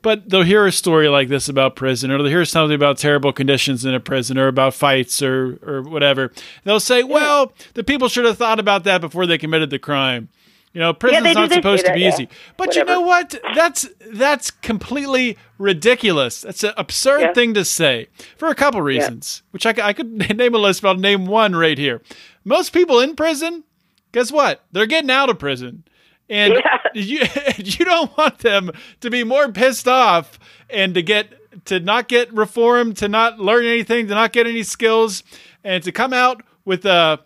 but 0.00 0.28
they'll 0.28 0.42
hear 0.42 0.66
a 0.66 0.72
story 0.72 1.08
like 1.08 1.28
this 1.28 1.48
about 1.48 1.76
prison, 1.76 2.10
or 2.10 2.18
they'll 2.18 2.26
hear 2.28 2.44
something 2.44 2.74
about 2.74 2.98
terrible 2.98 3.32
conditions 3.32 3.84
in 3.84 3.94
a 3.94 4.00
prison, 4.00 4.38
or 4.38 4.48
about 4.48 4.74
fights, 4.74 5.22
or 5.22 5.58
or 5.62 5.82
whatever. 5.82 6.32
They'll 6.64 6.80
say, 6.80 7.02
"Well, 7.02 7.52
the 7.74 7.84
people 7.84 8.08
should 8.08 8.24
have 8.24 8.38
thought 8.38 8.58
about 8.58 8.84
that 8.84 9.00
before 9.00 9.26
they 9.26 9.38
committed 9.38 9.70
the 9.70 9.78
crime." 9.78 10.28
You 10.72 10.80
know, 10.80 10.92
prison's 10.92 11.26
do. 11.28 11.34
not 11.34 11.52
supposed 11.52 11.86
to 11.86 11.92
be 11.94 12.02
that, 12.04 12.14
easy. 12.14 12.22
yeah. 12.24 12.36
But 12.56 12.76
you 12.76 12.84
know 12.84 13.00
what? 13.00 13.34
That's 13.54 13.88
that's 14.10 14.50
completely 14.50 15.36
ridiculous. 15.58 16.42
That's 16.42 16.62
an 16.64 16.72
absurd 16.76 17.20
Yeah. 17.20 17.32
thing 17.32 17.54
to 17.54 17.64
say 17.64 18.08
for 18.36 18.48
a 18.48 18.54
couple 18.54 18.80
reasons, 18.82 19.42
which 19.50 19.66
I, 19.66 19.74
I 19.82 19.92
could 19.92 20.10
name 20.36 20.54
a 20.54 20.58
list, 20.58 20.82
but 20.82 20.88
I'll 20.88 20.94
name 20.96 21.26
one 21.26 21.54
right 21.56 21.78
here. 21.78 22.02
Most 22.44 22.72
people 22.72 23.00
in 23.00 23.16
prison, 23.16 23.64
guess 24.12 24.30
what? 24.30 24.64
They're 24.72 24.86
getting 24.86 25.10
out 25.10 25.30
of 25.30 25.38
prison. 25.38 25.84
And 26.28 26.54
Yeah. 26.54 26.78
you 26.94 27.20
you 27.56 27.84
don't 27.84 28.16
want 28.16 28.38
them 28.38 28.70
to 29.00 29.10
be 29.10 29.24
more 29.24 29.50
pissed 29.52 29.88
off 29.88 30.38
and 30.70 30.94
to 30.94 31.02
get 31.02 31.34
to 31.66 31.80
not 31.80 32.08
get 32.08 32.32
reformed, 32.32 32.96
to 32.98 33.08
not 33.08 33.38
learn 33.40 33.64
anything, 33.66 34.06
to 34.08 34.14
not 34.14 34.32
get 34.32 34.46
any 34.46 34.62
skills, 34.62 35.22
and 35.64 35.82
to 35.84 35.92
come 35.92 36.12
out 36.12 36.42
with 36.64 36.84
uh 36.86 37.16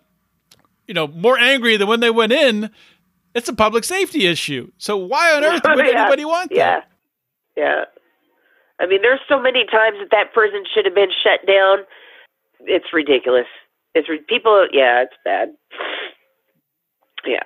you 0.87 0.93
know 0.93 1.07
more 1.07 1.37
angry 1.37 1.77
than 1.77 1.87
when 1.87 1.99
they 1.99 2.09
went 2.09 2.31
in. 2.31 2.69
It's 3.33 3.49
a 3.49 3.53
public 3.53 3.83
safety 3.83 4.27
issue. 4.27 4.71
So 4.77 4.97
why 4.97 5.33
on 5.33 5.43
earth 5.43 5.61
would 5.65 5.85
Yeah. 5.85 6.01
anybody 6.01 6.25
want 6.25 6.49
that? 6.51 6.87
Yeah, 7.57 7.63
yeah. 7.63 7.83
I 8.79 8.85
mean, 8.87 9.01
there's 9.01 9.19
so 9.29 9.39
many 9.39 9.65
times 9.65 9.97
that 9.99 10.09
that 10.11 10.33
prison 10.33 10.63
should 10.73 10.85
have 10.85 10.95
been 10.95 11.11
shut 11.23 11.45
down. 11.47 11.79
It's 12.61 12.85
ridiculous. 12.93 13.45
It's 13.95 14.09
re- 14.09 14.21
people. 14.27 14.67
Yeah, 14.71 15.03
it's 15.03 15.13
bad. 15.23 15.49
Yeah. 17.25 17.43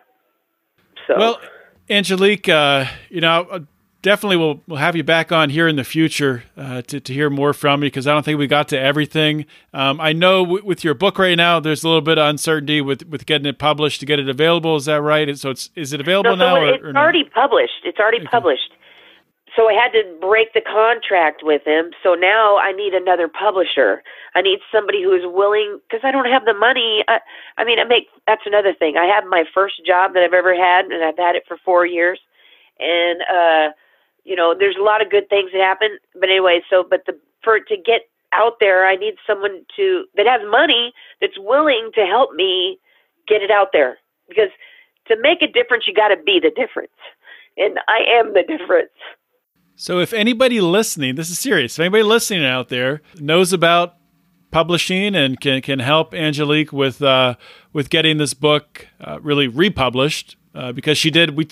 So. 1.07 1.15
Well, 1.17 1.41
Angelique, 1.89 2.49
uh, 2.49 2.85
you 3.09 3.21
know, 3.21 3.65
definitely 4.07 4.37
we'll 4.37 4.61
we'll 4.67 4.79
have 4.79 4.95
you 4.95 5.03
back 5.03 5.31
on 5.31 5.49
here 5.49 5.67
in 5.67 5.75
the 5.75 5.83
future 5.83 6.43
uh, 6.55 6.81
to 6.83 6.99
to 6.99 7.13
hear 7.13 7.29
more 7.29 7.53
from 7.53 7.83
you 7.83 7.87
because 7.87 8.07
I 8.07 8.13
don't 8.13 8.23
think 8.23 8.39
we 8.39 8.47
got 8.47 8.69
to 8.69 8.79
everything. 8.79 9.45
Um, 9.73 9.99
I 9.99 10.13
know 10.13 10.45
w- 10.45 10.65
with 10.65 10.83
your 10.83 10.93
book 10.93 11.19
right 11.19 11.35
now, 11.35 11.59
there's 11.59 11.83
a 11.83 11.87
little 11.87 12.01
bit 12.01 12.17
of 12.17 12.27
uncertainty 12.27 12.79
with 12.81 13.05
with 13.07 13.25
getting 13.25 13.45
it 13.45 13.59
published 13.59 13.99
to 13.99 14.05
get 14.05 14.19
it 14.19 14.29
available. 14.29 14.75
Is 14.77 14.85
that 14.85 15.01
right? 15.01 15.27
And 15.27 15.37
So 15.37 15.49
it's 15.51 15.69
is 15.75 15.91
it 15.93 15.99
available 15.99 16.35
no, 16.37 16.55
so 16.55 16.55
now? 16.55 16.65
it's 16.65 16.83
or, 16.83 16.89
or 16.89 16.93
no? 16.93 16.99
already 16.99 17.25
published. 17.25 17.83
It's 17.83 17.99
already 17.99 18.25
published. 18.25 18.71
So 19.55 19.67
I 19.67 19.73
had 19.73 19.89
to 19.93 20.03
break 20.21 20.53
the 20.53 20.61
contract 20.61 21.41
with 21.43 21.63
him. 21.65 21.91
So 22.03 22.13
now 22.13 22.57
I 22.57 22.71
need 22.73 22.93
another 22.93 23.27
publisher. 23.27 24.03
I 24.35 24.41
need 24.41 24.59
somebody 24.71 25.01
who 25.01 25.13
is 25.13 25.23
willing 25.25 25.79
because 25.89 26.01
I 26.03 26.11
don't 26.11 26.29
have 26.29 26.45
the 26.45 26.53
money. 26.53 27.03
I, 27.07 27.19
I 27.57 27.65
mean, 27.65 27.79
I 27.79 27.83
make 27.83 28.07
that's 28.27 28.45
another 28.45 28.73
thing. 28.73 28.95
I 28.97 29.05
have 29.05 29.25
my 29.25 29.43
first 29.53 29.83
job 29.85 30.13
that 30.13 30.23
I've 30.23 30.33
ever 30.33 30.55
had, 30.55 30.85
and 30.85 31.03
I've 31.03 31.17
had 31.17 31.35
it 31.35 31.43
for 31.47 31.57
four 31.65 31.85
years. 31.85 32.19
And 32.79 33.21
uh, 33.21 33.71
you 34.27 34.35
know, 34.35 34.53
there's 34.57 34.75
a 34.77 34.83
lot 34.83 35.01
of 35.01 35.09
good 35.09 35.29
things 35.29 35.51
that 35.53 35.61
happen. 35.61 35.97
But 36.13 36.29
anyway, 36.29 36.59
so 36.69 36.83
but 36.87 37.05
the 37.07 37.17
for 37.43 37.59
to 37.59 37.77
get 37.77 38.01
out 38.33 38.57
there, 38.59 38.85
I 38.85 38.95
need 38.97 39.15
someone 39.25 39.65
to 39.77 40.03
that 40.15 40.27
has 40.27 40.41
money 40.51 40.93
that's 41.21 41.39
willing 41.39 41.91
to 41.95 42.01
help 42.01 42.33
me 42.35 42.77
get 43.27 43.41
it 43.41 43.49
out 43.49 43.69
there 43.71 43.97
because 44.27 44.49
to 45.07 45.15
make 45.21 45.41
a 45.41 45.47
difference, 45.47 45.85
you 45.87 45.93
got 45.93 46.09
to 46.09 46.17
be 46.17 46.39
the 46.41 46.51
difference. 46.51 46.91
And 47.55 47.79
I 47.87 48.19
am 48.19 48.33
the 48.33 48.43
difference. 48.43 48.91
So 49.75 49.99
if 49.99 50.11
anybody 50.11 50.59
listening, 50.59 51.15
this 51.15 51.29
is 51.29 51.39
serious. 51.39 51.75
If 51.75 51.79
anybody 51.79 52.03
listening 52.03 52.45
out 52.45 52.67
there 52.67 53.01
knows 53.19 53.53
about 53.53 53.95
publishing 54.51 55.15
and 55.15 55.39
can 55.39 55.61
can 55.61 55.79
help 55.79 56.13
Angelique 56.13 56.73
with 56.73 57.01
uh, 57.01 57.35
with 57.71 57.89
getting 57.89 58.17
this 58.17 58.33
book 58.33 58.87
uh, 58.99 59.19
really 59.21 59.47
republished, 59.47 60.35
uh, 60.53 60.73
because 60.73 60.97
she 60.97 61.09
did 61.09 61.37
we. 61.37 61.47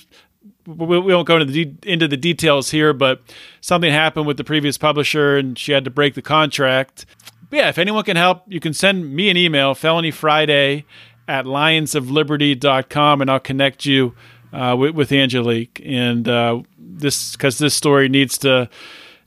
We 0.65 0.99
won't 0.99 1.27
go 1.27 1.37
into 1.37 1.51
the, 1.51 1.65
de- 1.65 1.91
into 1.91 2.07
the 2.07 2.17
details 2.17 2.71
here, 2.71 2.93
but 2.93 3.21
something 3.61 3.91
happened 3.91 4.25
with 4.25 4.37
the 4.37 4.43
previous 4.43 4.77
publisher 4.77 5.37
and 5.37 5.57
she 5.57 5.71
had 5.71 5.85
to 5.85 5.91
break 5.91 6.15
the 6.15 6.21
contract. 6.21 7.05
But 7.49 7.57
yeah, 7.57 7.69
if 7.69 7.77
anyone 7.77 8.03
can 8.03 8.17
help, 8.17 8.43
you 8.47 8.59
can 8.59 8.73
send 8.73 9.13
me 9.13 9.29
an 9.29 9.37
email, 9.37 9.75
felonyfriday 9.75 10.83
at 11.27 11.45
lionsofliberty.com, 11.45 13.21
and 13.21 13.31
I'll 13.31 13.39
connect 13.39 13.85
you 13.85 14.15
uh, 14.53 14.75
with, 14.77 14.95
with 14.95 15.11
Angelique. 15.11 15.81
And 15.85 16.27
uh, 16.27 16.61
this, 16.77 17.33
because 17.33 17.57
this 17.57 17.73
story 17.73 18.09
needs 18.09 18.37
to 18.39 18.69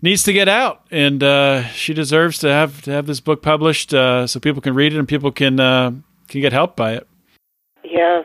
needs 0.00 0.22
to 0.22 0.32
get 0.32 0.48
out, 0.48 0.86
and 0.90 1.22
uh, 1.22 1.64
she 1.68 1.92
deserves 1.92 2.38
to 2.38 2.48
have 2.48 2.82
to 2.82 2.92
have 2.92 3.06
this 3.06 3.20
book 3.20 3.42
published 3.42 3.92
uh, 3.92 4.26
so 4.26 4.40
people 4.40 4.62
can 4.62 4.74
read 4.74 4.92
it 4.92 4.98
and 4.98 5.08
people 5.08 5.32
can 5.32 5.60
uh, 5.60 5.92
can 6.28 6.40
get 6.40 6.52
help 6.52 6.76
by 6.76 6.94
it. 6.94 7.06
Yeah, 7.84 8.22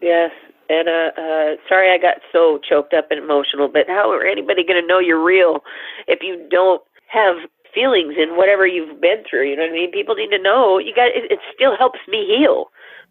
yes. 0.00 0.30
And 0.72 0.88
uh, 0.88 1.10
uh, 1.20 1.56
sorry 1.68 1.92
I 1.92 1.98
got 1.98 2.16
so 2.32 2.58
choked 2.66 2.94
up 2.94 3.10
and 3.10 3.20
emotional, 3.20 3.68
but 3.68 3.86
how 3.88 4.10
are 4.10 4.24
anybody 4.24 4.64
going 4.64 4.80
to 4.80 4.86
know 4.88 4.98
you're 4.98 5.22
real 5.22 5.60
if 6.08 6.20
you 6.22 6.46
don't 6.50 6.80
have 7.08 7.36
feelings 7.74 8.14
in 8.16 8.36
whatever 8.36 8.66
you've 8.66 8.98
been 8.98 9.22
through? 9.28 9.50
You 9.50 9.56
know 9.56 9.64
what 9.64 9.70
I 9.70 9.74
mean? 9.74 9.90
People 9.92 10.14
need 10.14 10.30
to 10.30 10.38
know. 10.40 10.78
You 10.78 10.94
got. 10.94 11.08
It, 11.08 11.30
it 11.30 11.40
still 11.54 11.76
helps 11.76 12.00
me 12.08 12.24
heal. 12.26 12.70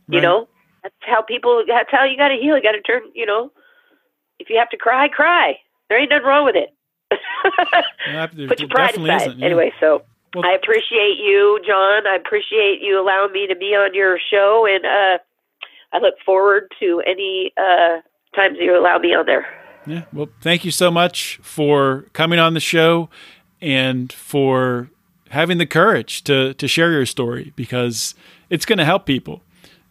You 0.09 0.17
Right. 0.17 0.23
know, 0.23 0.47
that's 0.81 0.95
how 1.01 1.21
people. 1.21 1.63
That's 1.67 1.91
how 1.91 2.03
you 2.03 2.17
got 2.17 2.29
to 2.29 2.35
heal. 2.41 2.55
You 2.57 2.63
got 2.63 2.71
to 2.71 2.81
turn. 2.81 3.03
You 3.13 3.27
know, 3.27 3.51
if 4.39 4.49
you 4.49 4.57
have 4.57 4.69
to 4.69 4.77
cry, 4.77 5.07
cry. 5.07 5.53
There 5.87 5.99
ain't 6.01 6.09
nothing 6.09 6.25
wrong 6.25 6.45
with 6.45 6.55
it. 6.55 6.73
Put 8.47 8.59
your 8.59 8.69
pride 8.69 8.95
aside. 8.95 9.37
yeah. 9.37 9.45
Anyway, 9.45 9.71
so 9.79 10.01
Well- 10.33 10.45
I 10.45 10.53
appreciate 10.53 11.17
you, 11.19 11.59
John. 11.67 12.07
I 12.07 12.15
appreciate 12.15 12.81
you 12.81 12.99
allowing 12.99 13.31
me 13.33 13.45
to 13.47 13.55
be 13.55 13.75
on 13.75 13.93
your 13.93 14.17
show, 14.31 14.65
and 14.65 14.85
uh, 14.85 15.17
I 15.93 15.99
look 15.99 16.15
forward 16.25 16.71
to 16.79 17.01
any 17.05 17.53
uh, 17.57 18.01
times 18.35 18.57
you 18.59 18.77
allow 18.77 18.97
me 18.97 19.13
on 19.13 19.25
there. 19.25 19.45
Yeah. 19.85 20.03
Well, 20.13 20.29
thank 20.41 20.63
you 20.63 20.71
so 20.71 20.91
much 20.91 21.39
for 21.41 22.05
coming 22.13 22.39
on 22.39 22.53
the 22.53 22.59
show 22.59 23.09
and 23.61 24.11
for 24.11 24.89
having 25.29 25.57
the 25.57 25.65
courage 25.65 26.23
to 26.25 26.53
to 26.55 26.67
share 26.67 26.91
your 26.91 27.05
story 27.05 27.53
because 27.55 28.15
it's 28.49 28.65
going 28.65 28.79
to 28.79 28.85
help 28.85 29.05
people. 29.05 29.41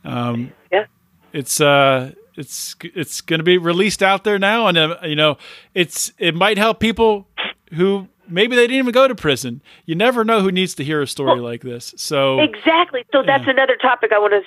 Um, 0.04 0.52
Yeah. 0.70 0.86
It's 1.32 1.60
uh 1.60 2.12
it's 2.36 2.76
it's 2.82 3.20
going 3.20 3.38
to 3.38 3.44
be 3.44 3.58
released 3.58 4.02
out 4.02 4.24
there 4.24 4.38
now 4.38 4.66
and 4.66 4.78
uh, 4.78 4.96
you 5.02 5.16
know 5.16 5.36
it's 5.74 6.12
it 6.18 6.34
might 6.34 6.58
help 6.58 6.80
people 6.80 7.26
who 7.72 8.08
maybe 8.28 8.56
they 8.56 8.62
didn't 8.62 8.78
even 8.78 8.92
go 8.92 9.08
to 9.08 9.14
prison. 9.14 9.60
You 9.86 9.94
never 9.94 10.24
know 10.24 10.40
who 10.40 10.50
needs 10.52 10.74
to 10.76 10.84
hear 10.84 11.02
a 11.02 11.06
story 11.06 11.40
like 11.40 11.62
this. 11.62 11.94
So 11.96 12.40
Exactly. 12.40 13.04
So 13.12 13.22
that's 13.22 13.46
another 13.46 13.76
topic 13.76 14.12
I 14.12 14.18
want 14.18 14.32
to 14.32 14.42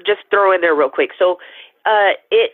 just 0.00 0.20
throw 0.30 0.52
in 0.52 0.60
there 0.60 0.74
real 0.74 0.90
quick. 0.90 1.10
So 1.18 1.38
uh, 1.84 2.16
it. 2.30 2.52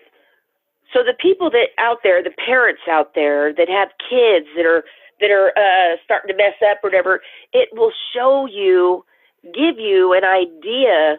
So 0.93 1.05
the 1.05 1.15
people 1.15 1.51
that 1.51 1.69
out 1.79 1.99
there, 2.03 2.23
the 2.23 2.35
parents 2.45 2.83
out 2.91 3.15
there 3.15 3.55
that 3.55 3.69
have 3.69 3.91
kids 4.09 4.47
that 4.57 4.67
are 4.67 4.85
that 5.21 5.31
are 5.31 5.53
uh, 5.57 5.97
starting 6.05 6.29
to 6.29 6.37
mess 6.37 6.55
up 6.69 6.79
or 6.83 6.91
whatever, 6.91 7.21
it 7.53 7.69
will 7.73 7.93
show 8.15 8.47
you, 8.47 9.05
give 9.45 9.79
you 9.79 10.15
an 10.15 10.25
idea 10.25 11.19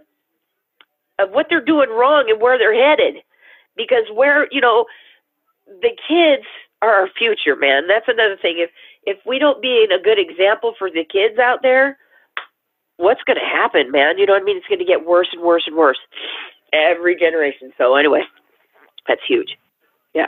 of 1.19 1.31
what 1.31 1.47
they're 1.49 1.63
doing 1.63 1.89
wrong 1.89 2.25
and 2.29 2.41
where 2.41 2.57
they're 2.57 2.75
headed. 2.75 3.23
Because 3.77 4.03
where 4.13 4.47
you 4.51 4.59
know 4.59 4.85
the 5.65 5.95
kids 6.07 6.45
are 6.81 6.93
our 6.93 7.09
future, 7.17 7.55
man. 7.55 7.87
That's 7.87 8.07
another 8.07 8.37
thing. 8.41 8.57
If 8.57 8.71
if 9.03 9.17
we 9.25 9.39
don't 9.39 9.61
be 9.61 9.87
a 9.89 10.01
good 10.01 10.19
example 10.19 10.73
for 10.77 10.89
the 10.89 11.05
kids 11.05 11.39
out 11.39 11.61
there, 11.61 11.97
what's 13.01 13.21
going 13.23 13.37
to 13.37 13.45
happen, 13.45 13.91
man? 13.91 14.17
You 14.17 14.25
know 14.25 14.33
what 14.33 14.43
I 14.43 14.45
mean? 14.45 14.57
It's 14.57 14.67
going 14.67 14.79
to 14.79 14.85
get 14.85 15.05
worse 15.05 15.27
and 15.33 15.41
worse 15.41 15.63
and 15.65 15.75
worse 15.75 15.97
every 16.71 17.17
generation. 17.19 17.73
So 17.77 17.95
anyway, 17.95 18.21
that's 19.07 19.21
huge. 19.27 19.57
Yeah. 20.13 20.27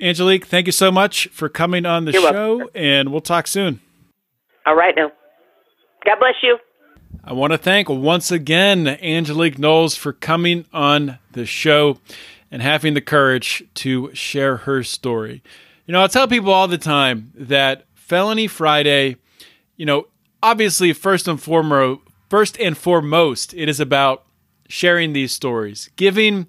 Angelique, 0.00 0.46
thank 0.46 0.66
you 0.66 0.72
so 0.72 0.92
much 0.92 1.28
for 1.28 1.48
coming 1.48 1.86
on 1.86 2.04
the 2.04 2.12
You're 2.12 2.22
show 2.22 2.56
welcome. 2.58 2.70
and 2.74 3.10
we'll 3.12 3.20
talk 3.20 3.46
soon. 3.46 3.80
All 4.66 4.74
right 4.76 4.94
now. 4.96 5.10
God 6.04 6.18
bless 6.18 6.34
you. 6.42 6.58
I 7.22 7.32
want 7.32 7.52
to 7.52 7.58
thank 7.58 7.88
once 7.88 8.30
again 8.30 8.86
Angelique 8.86 9.58
Knowles 9.58 9.96
for 9.96 10.12
coming 10.12 10.66
on 10.72 11.18
the 11.32 11.46
show 11.46 11.98
and 12.50 12.60
having 12.60 12.94
the 12.94 13.00
courage 13.00 13.64
to 13.74 14.14
share 14.14 14.58
her 14.58 14.82
story. 14.82 15.42
You 15.86 15.92
know, 15.92 16.02
I 16.02 16.06
tell 16.08 16.28
people 16.28 16.52
all 16.52 16.68
the 16.68 16.76
time 16.78 17.32
that 17.34 17.86
Felony 17.94 18.46
Friday, 18.46 19.16
you 19.76 19.86
know, 19.86 20.06
obviously 20.44 20.92
first 20.92 21.26
and 21.26 21.40
foremost, 21.42 22.02
first 22.28 22.60
and 22.60 22.76
foremost, 22.76 23.54
it 23.54 23.68
is 23.68 23.80
about 23.80 24.24
sharing 24.68 25.14
these 25.14 25.32
stories, 25.32 25.90
giving 25.96 26.46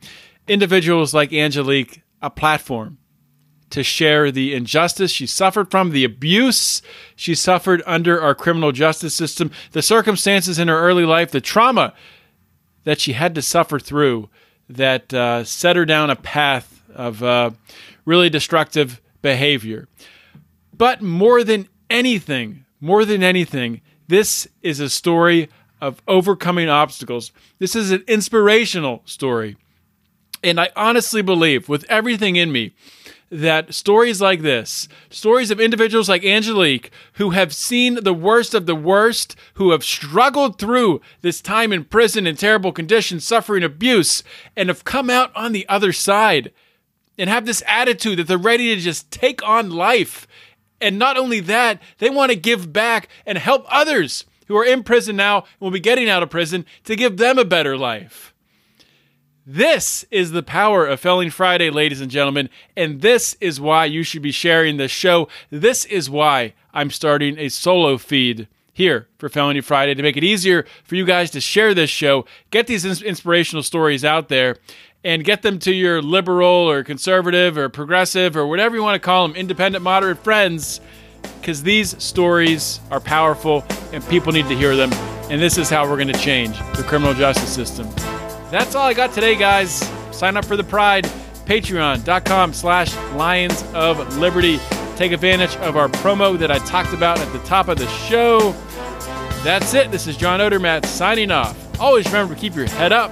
individuals 0.47 1.13
like 1.13 1.31
Angelique 1.31 2.01
a 2.21 2.29
platform 2.29 2.97
to 3.69 3.83
share 3.83 4.31
the 4.31 4.53
injustice 4.53 5.11
she 5.11 5.25
suffered 5.25 5.71
from, 5.71 5.89
the 5.89 6.03
abuse 6.03 6.81
she 7.15 7.33
suffered 7.33 7.81
under 7.85 8.21
our 8.21 8.35
criminal 8.35 8.73
justice 8.73 9.15
system, 9.15 9.49
the 9.71 9.81
circumstances 9.81 10.59
in 10.59 10.67
her 10.67 10.79
early 10.79 11.05
life, 11.05 11.31
the 11.31 11.41
trauma 11.41 11.93
that 12.83 12.99
she 12.99 13.13
had 13.13 13.33
to 13.33 13.41
suffer 13.41 13.79
through 13.79 14.29
that 14.69 15.13
uh, 15.13 15.43
set 15.43 15.75
her 15.75 15.85
down 15.85 16.09
a 16.09 16.15
path 16.15 16.83
of 16.93 17.23
uh, 17.23 17.51
really 18.03 18.29
destructive 18.29 19.01
behavior. 19.21 19.87
But 20.73 21.01
more 21.01 21.43
than 21.43 21.69
anything, 21.89 22.65
more 22.79 23.05
than 23.05 23.23
anything, 23.23 23.81
this 24.07 24.47
is 24.61 24.79
a 24.79 24.89
story 24.89 25.49
of 25.81 26.01
overcoming 26.07 26.69
obstacles. 26.69 27.31
This 27.59 27.75
is 27.75 27.91
an 27.91 28.03
inspirational 28.07 29.01
story. 29.05 29.57
And 30.43 30.59
I 30.59 30.69
honestly 30.75 31.21
believe, 31.21 31.67
with 31.67 31.85
everything 31.89 32.35
in 32.35 32.51
me, 32.51 32.73
that 33.31 33.73
stories 33.73 34.21
like 34.21 34.41
this, 34.41 34.87
stories 35.09 35.49
of 35.49 35.59
individuals 35.59 36.07
like 36.07 36.23
Angelique, 36.23 36.91
who 37.13 37.31
have 37.31 37.53
seen 37.53 37.95
the 38.03 38.13
worst 38.13 38.53
of 38.53 38.65
the 38.65 38.75
worst, 38.75 39.35
who 39.55 39.71
have 39.71 39.83
struggled 39.83 40.59
through 40.59 41.01
this 41.21 41.41
time 41.41 41.73
in 41.73 41.83
prison 41.83 42.27
in 42.27 42.35
terrible 42.35 42.71
conditions, 42.71 43.25
suffering 43.25 43.63
abuse, 43.63 44.23
and 44.55 44.69
have 44.69 44.83
come 44.83 45.09
out 45.09 45.35
on 45.35 45.51
the 45.51 45.67
other 45.67 45.91
side 45.91 46.51
and 47.17 47.29
have 47.29 47.45
this 47.45 47.63
attitude 47.67 48.19
that 48.19 48.27
they're 48.27 48.37
ready 48.37 48.75
to 48.75 48.81
just 48.81 49.09
take 49.09 49.41
on 49.43 49.71
life. 49.71 50.27
And 50.81 50.99
not 50.99 51.17
only 51.17 51.39
that, 51.41 51.81
they 51.99 52.09
want 52.09 52.31
to 52.31 52.37
give 52.37 52.71
back 52.73 53.09
and 53.25 53.37
help 53.37 53.65
others 53.69 54.25
who 54.47 54.57
are 54.57 54.65
in 54.65 54.83
prison 54.83 55.15
now 55.15 55.37
and 55.37 55.45
will 55.59 55.71
be 55.71 55.79
getting 55.79 56.09
out 56.09 56.23
of 56.23 56.29
prison 56.29 56.65
to 56.83 56.95
give 56.95 57.17
them 57.17 57.37
a 57.37 57.45
better 57.45 57.77
life. 57.77 58.33
This 59.47 60.05
is 60.09 60.31
the 60.31 60.41
power 60.41 60.87
of 60.87 60.99
Felony 60.99 61.29
Friday, 61.29 61.69
ladies 61.69 62.01
and 62.01 62.09
gentlemen, 62.09 62.49
and 62.75 63.01
this 63.01 63.37
is 63.39 63.61
why 63.61 63.85
you 63.85 64.01
should 64.01 64.23
be 64.23 64.31
sharing 64.31 64.77
this 64.77 64.91
show. 64.91 65.27
This 65.51 65.85
is 65.85 66.09
why 66.09 66.55
I'm 66.73 66.89
starting 66.89 67.37
a 67.37 67.49
solo 67.49 67.99
feed 67.99 68.47
here 68.73 69.07
for 69.19 69.29
Felony 69.29 69.61
Friday 69.61 69.93
to 69.93 70.01
make 70.01 70.17
it 70.17 70.23
easier 70.23 70.65
for 70.83 70.95
you 70.95 71.05
guys 71.05 71.29
to 71.31 71.39
share 71.39 71.75
this 71.75 71.91
show, 71.91 72.25
get 72.49 72.65
these 72.65 72.85
inspirational 73.03 73.61
stories 73.61 74.03
out 74.03 74.29
there, 74.29 74.57
and 75.05 75.23
get 75.23 75.43
them 75.43 75.59
to 75.59 75.71
your 75.71 76.01
liberal 76.01 76.47
or 76.47 76.83
conservative 76.83 77.59
or 77.59 77.69
progressive 77.69 78.35
or 78.35 78.47
whatever 78.47 78.75
you 78.75 78.81
want 78.81 78.95
to 78.95 78.99
call 78.99 79.27
them, 79.27 79.37
independent, 79.37 79.83
moderate 79.83 80.17
friends, 80.17 80.81
because 81.39 81.61
these 81.61 82.01
stories 82.03 82.79
are 82.89 82.99
powerful 82.99 83.63
and 83.93 84.03
people 84.07 84.33
need 84.33 84.47
to 84.47 84.55
hear 84.55 84.75
them. 84.75 84.91
And 85.29 85.39
this 85.39 85.59
is 85.59 85.69
how 85.69 85.87
we're 85.87 85.97
going 85.97 86.07
to 86.07 86.19
change 86.19 86.57
the 86.75 86.83
criminal 86.87 87.13
justice 87.13 87.53
system. 87.53 87.87
That's 88.49 88.73
all 88.73 88.87
I 88.87 88.95
got 88.95 89.13
today, 89.13 89.35
guys. 89.35 89.87
Sign 90.11 90.37
up 90.37 90.45
for 90.45 90.57
the 90.57 90.63
Pride. 90.63 91.05
Patreon.com 91.45 92.53
slash 92.53 92.95
Lions 93.13 93.63
of 93.75 94.17
Liberty. 94.17 94.59
Take 94.95 95.11
advantage 95.11 95.55
of 95.57 95.77
our 95.77 95.87
promo 95.87 96.35
that 96.39 96.49
I 96.49 96.57
talked 96.59 96.93
about 96.93 97.19
at 97.19 97.31
the 97.31 97.39
top 97.39 97.67
of 97.67 97.77
the 97.77 97.87
show. 97.87 98.55
That's 99.43 99.75
it. 99.75 99.91
This 99.91 100.07
is 100.07 100.17
John 100.17 100.39
Odermatt 100.39 100.87
signing 100.87 101.29
off. 101.29 101.79
Always 101.79 102.07
remember 102.07 102.33
to 102.33 102.41
keep 102.41 102.55
your 102.55 102.65
head 102.65 102.91
up 102.91 103.11